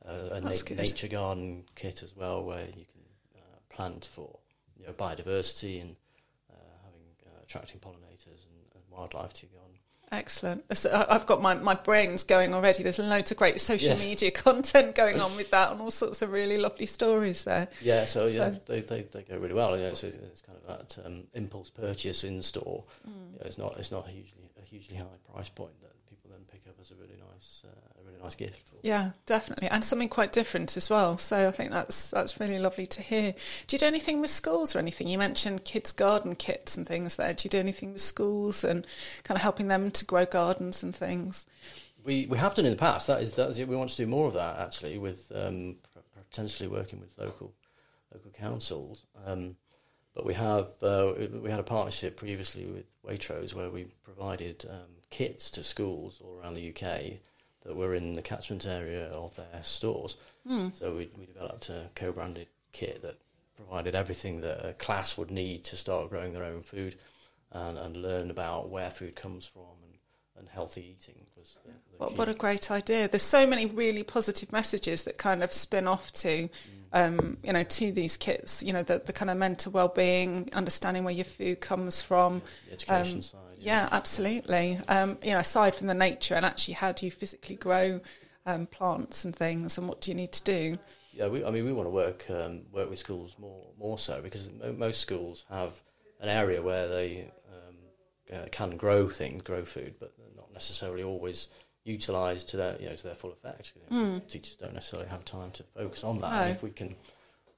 [0.04, 3.02] uh, a na- nature garden kit as well, where you can
[3.36, 4.38] uh, plant for
[4.76, 5.94] you know biodiversity and
[6.50, 6.54] uh,
[6.84, 9.78] having uh, attracting pollinators and, and wildlife to your garden.
[10.10, 10.64] Excellent.
[10.76, 12.82] So I've got my, my brains going already.
[12.82, 14.04] There's loads of great social Yes.
[14.04, 17.68] media content going on with that and all sorts of really lovely stories there.
[17.82, 19.76] Yeah, so yeah, So- they, they, they go really well.
[19.76, 22.84] You know, it's, it's kind of that um, impulse purchase in store.
[23.06, 23.32] Mm.
[23.32, 25.92] You know, it's not it's not a hugely a hugely high price point that
[26.38, 28.70] then pick up as a really nice uh, a really nice gift.
[28.82, 31.18] Yeah, definitely, and something quite different as well.
[31.18, 33.34] So I think that's that's really lovely to hear.
[33.66, 35.08] Do you do anything with schools or anything?
[35.08, 37.34] You mentioned kids' garden kits and things there.
[37.34, 38.86] Do you do anything with schools and
[39.24, 41.46] kind of helping them to grow gardens and things?
[42.04, 43.06] We we have done in the past.
[43.08, 43.68] That is that is it.
[43.68, 45.76] We want to do more of that actually, with um,
[46.30, 47.54] potentially working with local
[48.12, 49.04] local councils.
[49.26, 49.56] Um,
[50.14, 51.12] but we have uh,
[51.42, 56.38] we had a partnership previously with Waitrose where we provided um, kits to schools all
[56.40, 57.18] around the UK
[57.64, 60.16] that were in the catchment area of their stores.
[60.46, 60.68] Hmm.
[60.72, 63.18] So we we developed a co-branded kit that
[63.56, 66.94] provided everything that a class would need to start growing their own food
[67.50, 69.62] and, and learn about where food comes from
[70.38, 73.08] and, healthy eating was the, the What, what a great idea!
[73.08, 76.48] There's so many really positive messages that kind of spin off to,
[76.92, 78.62] um, you know, to these kits.
[78.62, 82.42] You know, the, the kind of mental well-being, understanding where your food comes from.
[82.66, 83.40] the education um, side.
[83.58, 84.78] Yeah, absolutely.
[84.88, 88.00] Um, you know, aside from the nature and actually, how do you physically grow
[88.46, 90.78] um, plants and things, and what do you need to do?
[91.12, 94.20] Yeah, we, I mean, we want to work um, work with schools more more so
[94.22, 95.82] because mo- most schools have
[96.20, 97.76] an area where they um,
[98.32, 100.12] uh, can grow things, grow food, but
[100.58, 101.48] necessarily always
[101.84, 103.72] utilised to their you know to their full effect.
[103.74, 106.32] You know, Teachers don't necessarily have time to focus on that.
[106.32, 106.96] And if we can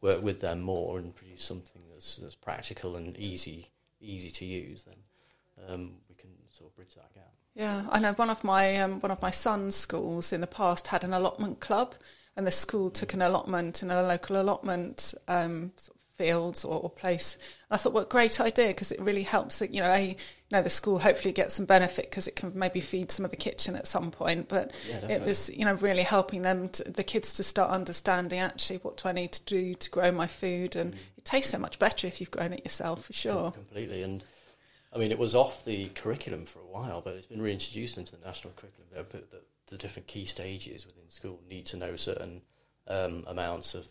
[0.01, 3.69] work with them more and produce something that's that's practical and easy
[4.01, 4.97] easy to use, then
[5.69, 7.33] um, we can sort of bridge that gap.
[7.55, 10.87] Yeah, I know one of my um, one of my son's schools in the past
[10.89, 11.95] had an allotment club,
[12.37, 16.83] and the school took an allotment in a local allotment um, sort of fields or,
[16.83, 17.37] or place.
[17.71, 20.09] And I thought, what a great idea because it really helps that you know, a
[20.09, 20.17] you
[20.51, 23.37] know, the school hopefully gets some benefit because it can maybe feed some of the
[23.39, 24.49] kitchen at some point.
[24.49, 28.39] But Yeah, it was you know really helping them, to, the kids, to start understanding
[28.39, 31.59] actually what do I need to do to grow my food, and it tastes so
[31.59, 33.51] much better if you've grown it yourself for sure.
[33.53, 34.03] completely.
[34.03, 34.23] And
[34.93, 38.15] I mean, it was off the curriculum for a while, but it's been reintroduced into
[38.17, 39.07] the national curriculum.
[39.09, 42.43] Put the, the different key stages within school need to know certain
[42.89, 43.87] um, amounts of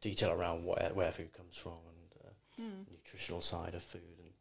[0.00, 2.30] detail around where, where food comes from and uh,
[2.62, 2.82] Hmm.
[2.90, 4.32] nutritional side of food, and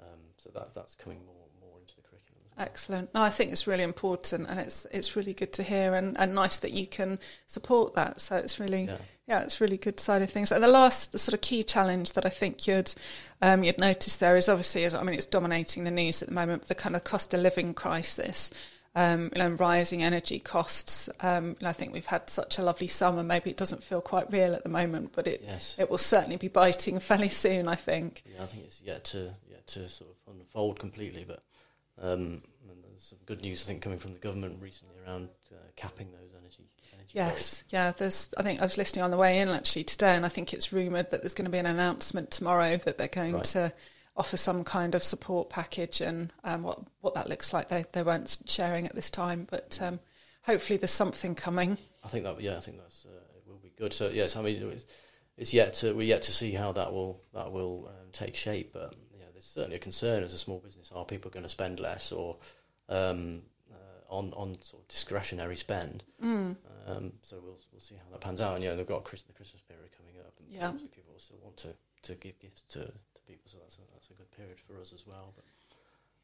[0.00, 2.42] um, so that that's coming more more into the curriculum.
[2.50, 2.66] as well.
[2.66, 3.14] Excellent.
[3.14, 6.34] No, I think it's really important, and it's it's really good to hear, and, and
[6.34, 8.20] nice that you can support that.
[8.20, 8.96] So it's really Yeah.
[9.28, 10.50] yeah, it's really good side of things.
[10.50, 12.92] And the last sort of key challenge that I think you'd
[13.40, 16.34] um, you'd notice there is obviously, is, I mean, it's dominating the news at the
[16.34, 16.66] moment.
[16.66, 18.50] The kind of cost of living crisis,
[18.94, 21.08] um, you know, rising energy costs.
[21.20, 23.22] Um, and I think we've had such a lovely summer.
[23.22, 25.76] Maybe it doesn't feel quite real at the moment, but it Yes.
[25.78, 27.68] it will certainly be biting fairly soon.
[27.68, 28.22] I think.
[28.26, 31.42] Yeah, I think it's yet to yet to sort of unfold completely, but
[32.00, 35.56] um, and there's some good news I think coming from the government recently around uh,
[35.76, 36.64] capping those energy
[36.94, 37.92] energy Yes, yeah.
[37.92, 38.30] There's.
[38.38, 40.72] I think I was listening on the way in actually today, and I think it's
[40.72, 43.44] rumoured that there's going to be an announcement tomorrow that they're going Right.
[43.44, 43.72] to
[44.16, 48.02] offer some kind of support package, and um, what what that looks like they they
[48.02, 50.00] weren't sharing at this time, but um,
[50.42, 51.78] hopefully there's something coming.
[52.04, 53.92] I think that yeah, I think that's uh, it will be good.
[53.92, 54.86] So yes, I mean it's,
[55.36, 58.72] it's yet to we're yet to see how that will that will um, take shape,
[58.72, 61.80] but yeah, there's certainly a concern as a small business: are people going to spend
[61.80, 62.36] less or
[62.88, 63.42] um,
[63.72, 66.04] uh, on on sort of discretionary spend?
[66.22, 66.56] Mm.
[66.86, 68.54] Um, so we'll we'll see how that pans out.
[68.54, 70.72] And you know, they've got Chris, the Christmas period coming up, and Yeah.
[70.94, 71.68] people will still want to,
[72.02, 74.92] to give gifts to, to people, so that's a, that's a good period for us
[74.92, 75.32] as well.
[75.36, 75.44] But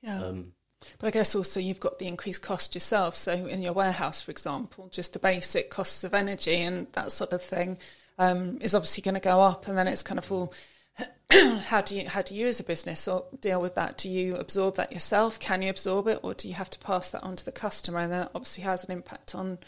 [0.03, 0.22] Yeah.
[0.24, 0.53] um,
[0.99, 3.14] But I guess also you've got the increased cost yourself.
[3.16, 7.33] So in your warehouse, for example, just the basic costs of energy and that sort
[7.33, 7.79] of thing
[8.18, 9.68] um, is obviously going to go up.
[9.68, 10.53] And then it's kind of well,
[11.64, 13.99] how do you how do you as a business or deal with that?
[13.99, 15.39] Do you absorb that yourself?
[15.39, 17.99] Can you absorb it, or do you have to pass that on to the customer?
[17.99, 19.59] And that obviously has an impact on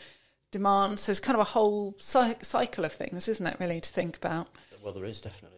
[0.50, 0.98] demand.
[0.98, 3.56] So it's kind of a whole cy- cycle of things, isn't it?
[3.60, 4.48] Really to think about.
[4.82, 5.57] well, there is definitely,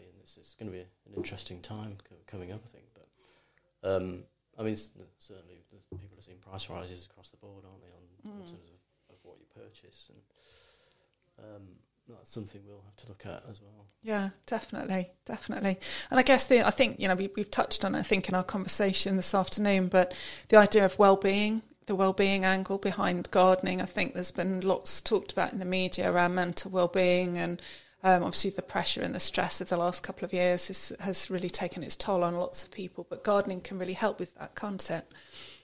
[0.51, 2.84] it's, going to be an interesting time co- coming up, I think.
[2.92, 4.24] But um,
[4.59, 5.62] I mean, certainly,
[6.01, 9.16] people are seeing price rises across the board, aren't they, on in terms of, of
[9.22, 11.62] what you purchase, and um,
[12.09, 13.86] that's something we'll have to look at as well.
[14.03, 15.78] Yeah, definitely, definitely.
[16.11, 18.28] And I guess the I think you know we, we've touched on it, I think
[18.28, 20.14] in our conversation this afternoon, but
[20.48, 25.32] the idea of well-being, the well-being angle behind gardening, I think there's been lots talked
[25.32, 27.62] about in the media around mental well-being and.
[28.03, 31.30] Um, obviously, the pressure and the stress of the last couple of years has, has
[31.30, 33.07] really taken its toll on lots of people.
[33.11, 35.05] But gardening can really help with that, can't it?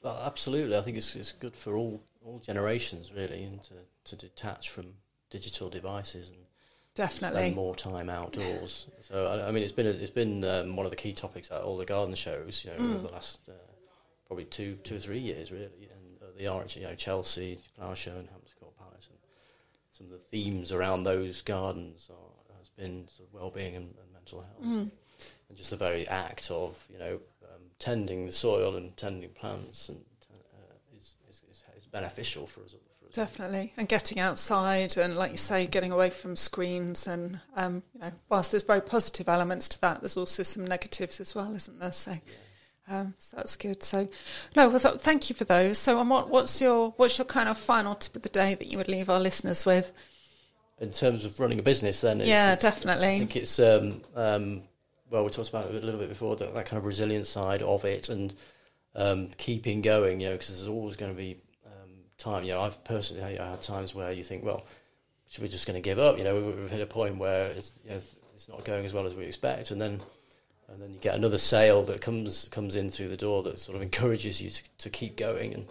[0.03, 0.77] Well, absolutely.
[0.77, 3.75] I think it's it's good for all all generations really, and to,
[4.05, 4.95] to detach from
[5.31, 6.39] digital devices and
[6.95, 7.41] Definitely.
[7.43, 8.87] spend more time outdoors.
[9.03, 11.51] so I, I mean, it's been a, it's been um, one of the key topics
[11.51, 12.65] at all the garden shows.
[12.65, 12.95] You know, Mm.
[12.97, 13.53] over the last uh,
[14.27, 15.65] probably two two or three years really,
[15.95, 19.19] and uh, the orange, you know, Chelsea Flower Show and Hampton Court Palace, and
[19.93, 22.26] some of the themes around those gardens are,
[22.77, 24.91] been sort of well-being and, and mental health, Mm.
[25.49, 29.89] and just the very act of you know um, tending the soil and tending plants
[29.89, 32.73] and uh, is, is, is, is beneficial for us.
[33.01, 37.07] For us Definitely, and getting outside and, like you say, getting away from screens.
[37.07, 41.19] And um, you know, whilst there's very positive elements to that, there's also some negatives
[41.21, 41.93] as well, isn't there?
[41.93, 42.19] So,
[42.89, 43.83] um, so that's good.
[43.83, 44.09] So,
[44.55, 45.79] no, well, th- thank you for those.
[45.79, 48.67] So, and what, what's your what's your kind of final tip of the day that
[48.67, 49.93] you would leave our listeners with?
[50.81, 53.09] In terms of running a business, then it's- Yeah, definitely.
[53.15, 54.63] I think it's um, um,
[55.11, 57.63] well, we talked about it a little bit before that, that kind of resilient side
[57.63, 58.35] of it and
[58.95, 60.21] um, keeping going.
[60.21, 62.45] You know, because there's always going to be um, time.
[62.45, 64.65] You know, I've personally I had times where you think, well,
[65.29, 66.19] should we just going to give up?
[66.19, 68.01] You know, we- we've hit a point where it's you know,
[68.35, 70.01] it's not going as well as we expect, and then
[70.69, 73.77] and then you get another sale that comes comes in through the door that sort
[73.77, 75.67] of encourages you to, to keep going and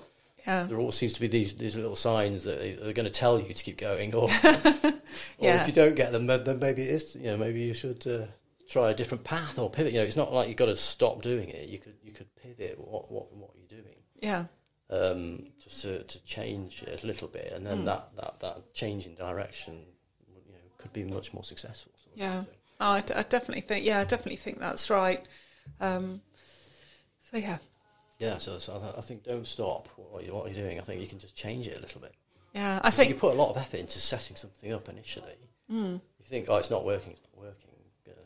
[0.48, 3.40] Yeah, there always seems to be these these little signs that are going to tell
[3.40, 4.92] you to keep going, or, or
[5.40, 5.62] Yeah.
[5.62, 7.16] if you don't get them, then maybe it is.
[7.16, 8.26] You know, maybe you should uh,
[8.70, 9.94] try a different path or pivot.
[9.94, 11.68] You know, it's not like you've got to stop doing it.
[11.70, 14.46] You could you could pivot what what what you're doing, yeah,
[14.92, 17.86] um, just to to change it a little bit, and then Mm.
[17.86, 19.74] that, that that change in direction,
[20.46, 21.92] you know, could be much more successful.
[21.96, 22.44] sort of Yeah.
[22.44, 22.54] thing.
[22.66, 23.84] So, oh, I, d- I definitely think.
[23.86, 25.26] Yeah, I definitely think that's right.
[25.80, 26.22] Um,
[27.32, 27.58] so yeah,
[28.20, 28.38] yeah.
[28.38, 30.80] So, so I, I think don't stop what you're, what you're doing.
[30.80, 32.14] I think you can just change it a little bit.
[32.54, 32.80] yeah.
[32.84, 35.38] I So you put a lot of effort into setting something up initially.
[35.72, 37.70] mm, you think, oh, it's not working, it's not working,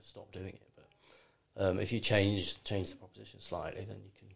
[0.02, 0.62] stop doing it.
[0.76, 4.28] But um, if you change change the proposition slightly, then you can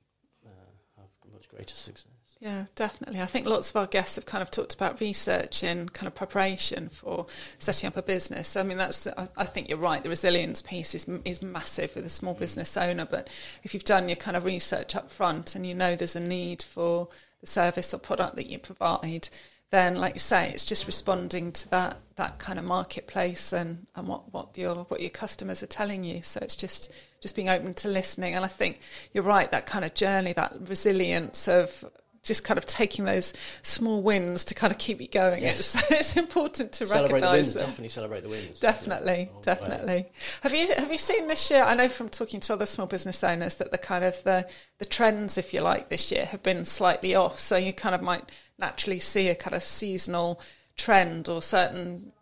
[0.46, 2.12] uh, have much greater success.
[2.44, 3.22] Yeah, definitely.
[3.22, 6.14] I think lots of our guests have kind of talked about research and kind of
[6.14, 7.26] preparation for
[7.58, 8.58] setting up a business.
[8.58, 10.04] I mean, that's I, I think you're right.
[10.04, 12.40] The resilience piece is is massive with a small mm.
[12.40, 13.06] business owner.
[13.06, 13.30] But
[13.64, 16.62] if you've done your kind of research up front and you know there's a need
[16.62, 17.08] for
[17.40, 19.30] the service or product that you provide,
[19.70, 24.06] then like you say, it's just responding to that that kind of marketplace and, and
[24.06, 26.22] what, what your what your customers are telling you.
[26.22, 26.92] So it's just
[27.22, 28.36] just being open to listening.
[28.36, 28.82] And I think
[29.14, 31.86] you're right, that kind of journey, that resilience of
[32.24, 35.44] just kind of taking those small wins to kind of keep you going.
[35.44, 35.76] Yes.
[35.84, 37.54] It's, it's important to Celebrate the recognise wins.
[37.56, 37.66] them.
[37.66, 38.60] Definitely celebrate the wins.
[38.60, 39.42] Definitely, oh, the way.
[39.44, 40.06] definitely.
[40.42, 41.64] Have you have you seen this year?
[41.64, 44.48] I know from talking to other small business owners that the kind of the
[44.80, 47.40] the trends, if you like, this year have been slightly off.
[47.40, 50.40] So you kind of might naturally see a kind of seasonal
[50.76, 52.14] trend or certain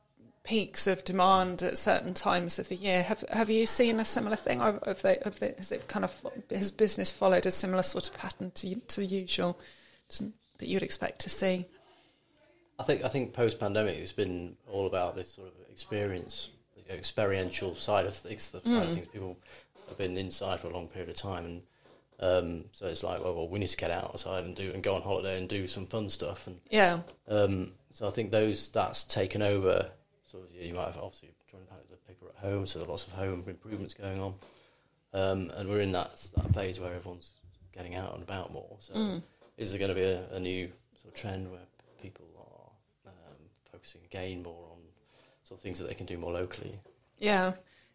[0.44, 3.04] peaks of demand at certain times of the year.
[3.04, 6.04] Have have you seen a similar thing, or have they, have they, has it kind
[6.04, 9.60] of has business followed a similar sort of pattern to to usual
[10.20, 11.66] that you'd expect to see?
[12.80, 16.50] I think I think post pandemic it's been all about this sort of experience,
[16.90, 18.52] experiential side of things.
[18.52, 19.38] The side of things people
[19.88, 21.62] have been inside for a long period of time, and
[22.20, 24.96] um, so it's like, well, well, we need to get outside and do and go
[24.96, 26.48] on holiday and do some fun stuff.
[26.48, 29.90] And Yeah, um, so I think those that's taken over.
[30.26, 33.14] Sort of, you might have obviously during the people at home, so there's lots of
[33.14, 34.34] home improvements going on,
[35.14, 37.32] um, and we're in that that phase where everyone's
[37.76, 38.78] getting out and about more.
[38.80, 38.94] So
[39.58, 41.62] is there going to be a, a new sort of trend where
[42.02, 43.38] people are um,
[43.72, 44.80] focusing again more on
[45.44, 46.80] sort of things that they can do more locally?
[47.18, 47.54] Yeah,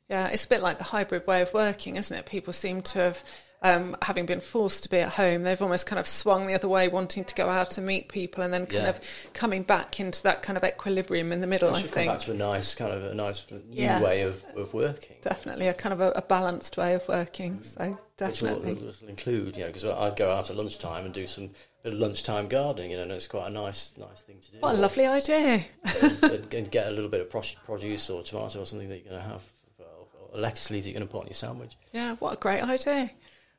[0.08, 0.28] yeah.
[0.28, 2.26] It's a bit like the hybrid way of working, isn't it?
[2.26, 3.24] People seem to have,
[3.62, 6.68] um, having been forced to be at home, they've almost kind of swung the other
[6.68, 8.88] way, wanting to go out and meet people, and then kind Yeah.
[8.90, 9.00] of
[9.32, 11.74] coming back into that kind of equilibrium in the middle.
[11.74, 14.02] I think back to a nice kind of a nice new Yeah.
[14.02, 15.16] way of, of working.
[15.22, 17.62] definitely a kind of a, a balanced way of working.
[17.62, 21.04] So Which will, definitely, which will include, you know, because I'd go out at lunchtime
[21.04, 21.50] and do some
[21.84, 24.58] lunchtime gardening, you know, and it's quite a nice, nice thing to do.
[24.60, 25.64] what a lovely idea.
[26.02, 29.12] and, and get a little bit of pro- produce or tomato or something that you're
[29.12, 29.44] going to have,
[29.78, 31.76] or a lettuce leaf that you're going to put on your sandwich.
[31.92, 33.10] Yeah, what a great idea.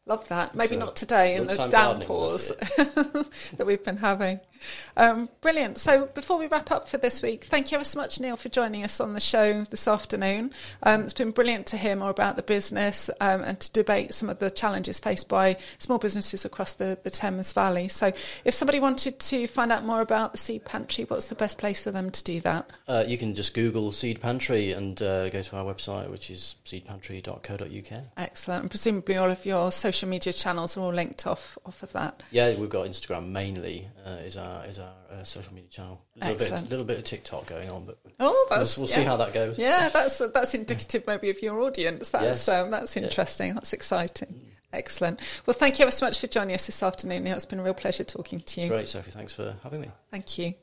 [0.08, 0.56] Love that.
[0.56, 2.48] Maybe So, not today in the downpours
[2.78, 4.40] that we've been having.
[4.96, 5.78] Um, brilliant.
[5.78, 8.50] So before we wrap up for this week, thank you ever so much, Neil, for
[8.50, 10.52] joining us on the show this afternoon.
[10.84, 14.30] Um, it's been brilliant to hear more about the business um, and to debate some
[14.30, 17.88] of the challenges faced by small businesses across the, the Thames Valley.
[17.88, 18.12] So
[18.46, 21.84] if somebody wanted to find out more about the Seed Pantry, what's the best place
[21.84, 22.70] for them to do that?
[22.88, 26.56] Uh, you can just Google Seed Pantry and uh, go to our website, which is
[26.66, 28.04] seedpantry.co.uk.
[28.18, 28.62] Excellent.
[28.62, 32.24] And presumably all of your social media channels are all linked off, off of that.
[32.32, 36.02] Yeah, we've got Instagram mainly uh, is our is our uh, social media channel.
[36.22, 38.96] A little bit, little bit of TikTok going on, but Oh, we'll, that's we'll yeah.
[38.96, 39.58] see how that goes.
[39.60, 42.10] Yeah, that's that's indicative maybe of your audience.
[42.10, 42.50] That's Yes.
[42.50, 43.04] um, that's Yeah.
[43.04, 43.54] interesting.
[43.54, 44.52] That's exciting.
[44.74, 45.22] Excellent.
[45.46, 47.24] Well, thank you ever so much for joining us this afternoon.
[47.24, 47.36] Neil.
[47.36, 48.68] It's been a real pleasure talking to you.
[48.68, 49.12] Great, Sophie.
[49.12, 49.90] Thanks for having me.
[50.12, 50.56] Thank you.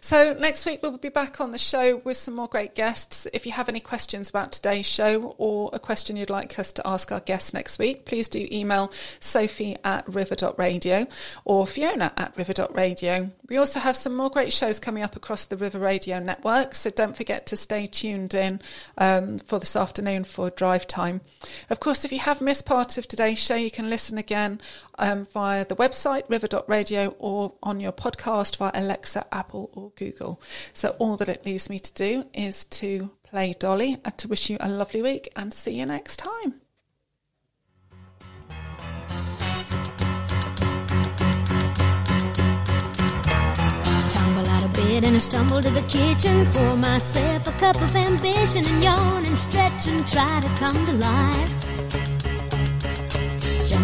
[0.00, 3.26] So next week we'll be back on the show with some more great guests.
[3.32, 6.86] If you have any questions about today's show or a question you'd like us to
[6.86, 11.06] ask our guests next week, please do email sophie at river.radio
[11.44, 13.30] or fiona at river.radio.
[13.48, 16.88] We also have some more great shows coming up across the River Radio network, so
[16.90, 18.60] don't forget to stay tuned in
[18.96, 21.20] um, for this afternoon for drive time.
[21.68, 24.60] Of course, if you have missed part of today's show, you can listen again
[24.98, 30.40] um, via the website river.radio or on your podcast via Alexa, Apple, or Google.
[30.72, 34.50] So all that it leaves me to do is to play Dolly and to wish
[34.50, 36.60] you a lovely week and see you next time.
[44.12, 46.46] Tumble out of bed and I stumble to the kitchen.
[46.52, 50.92] Pour myself a cup of ambition and yawn and stretch and try to come to
[50.92, 51.69] life.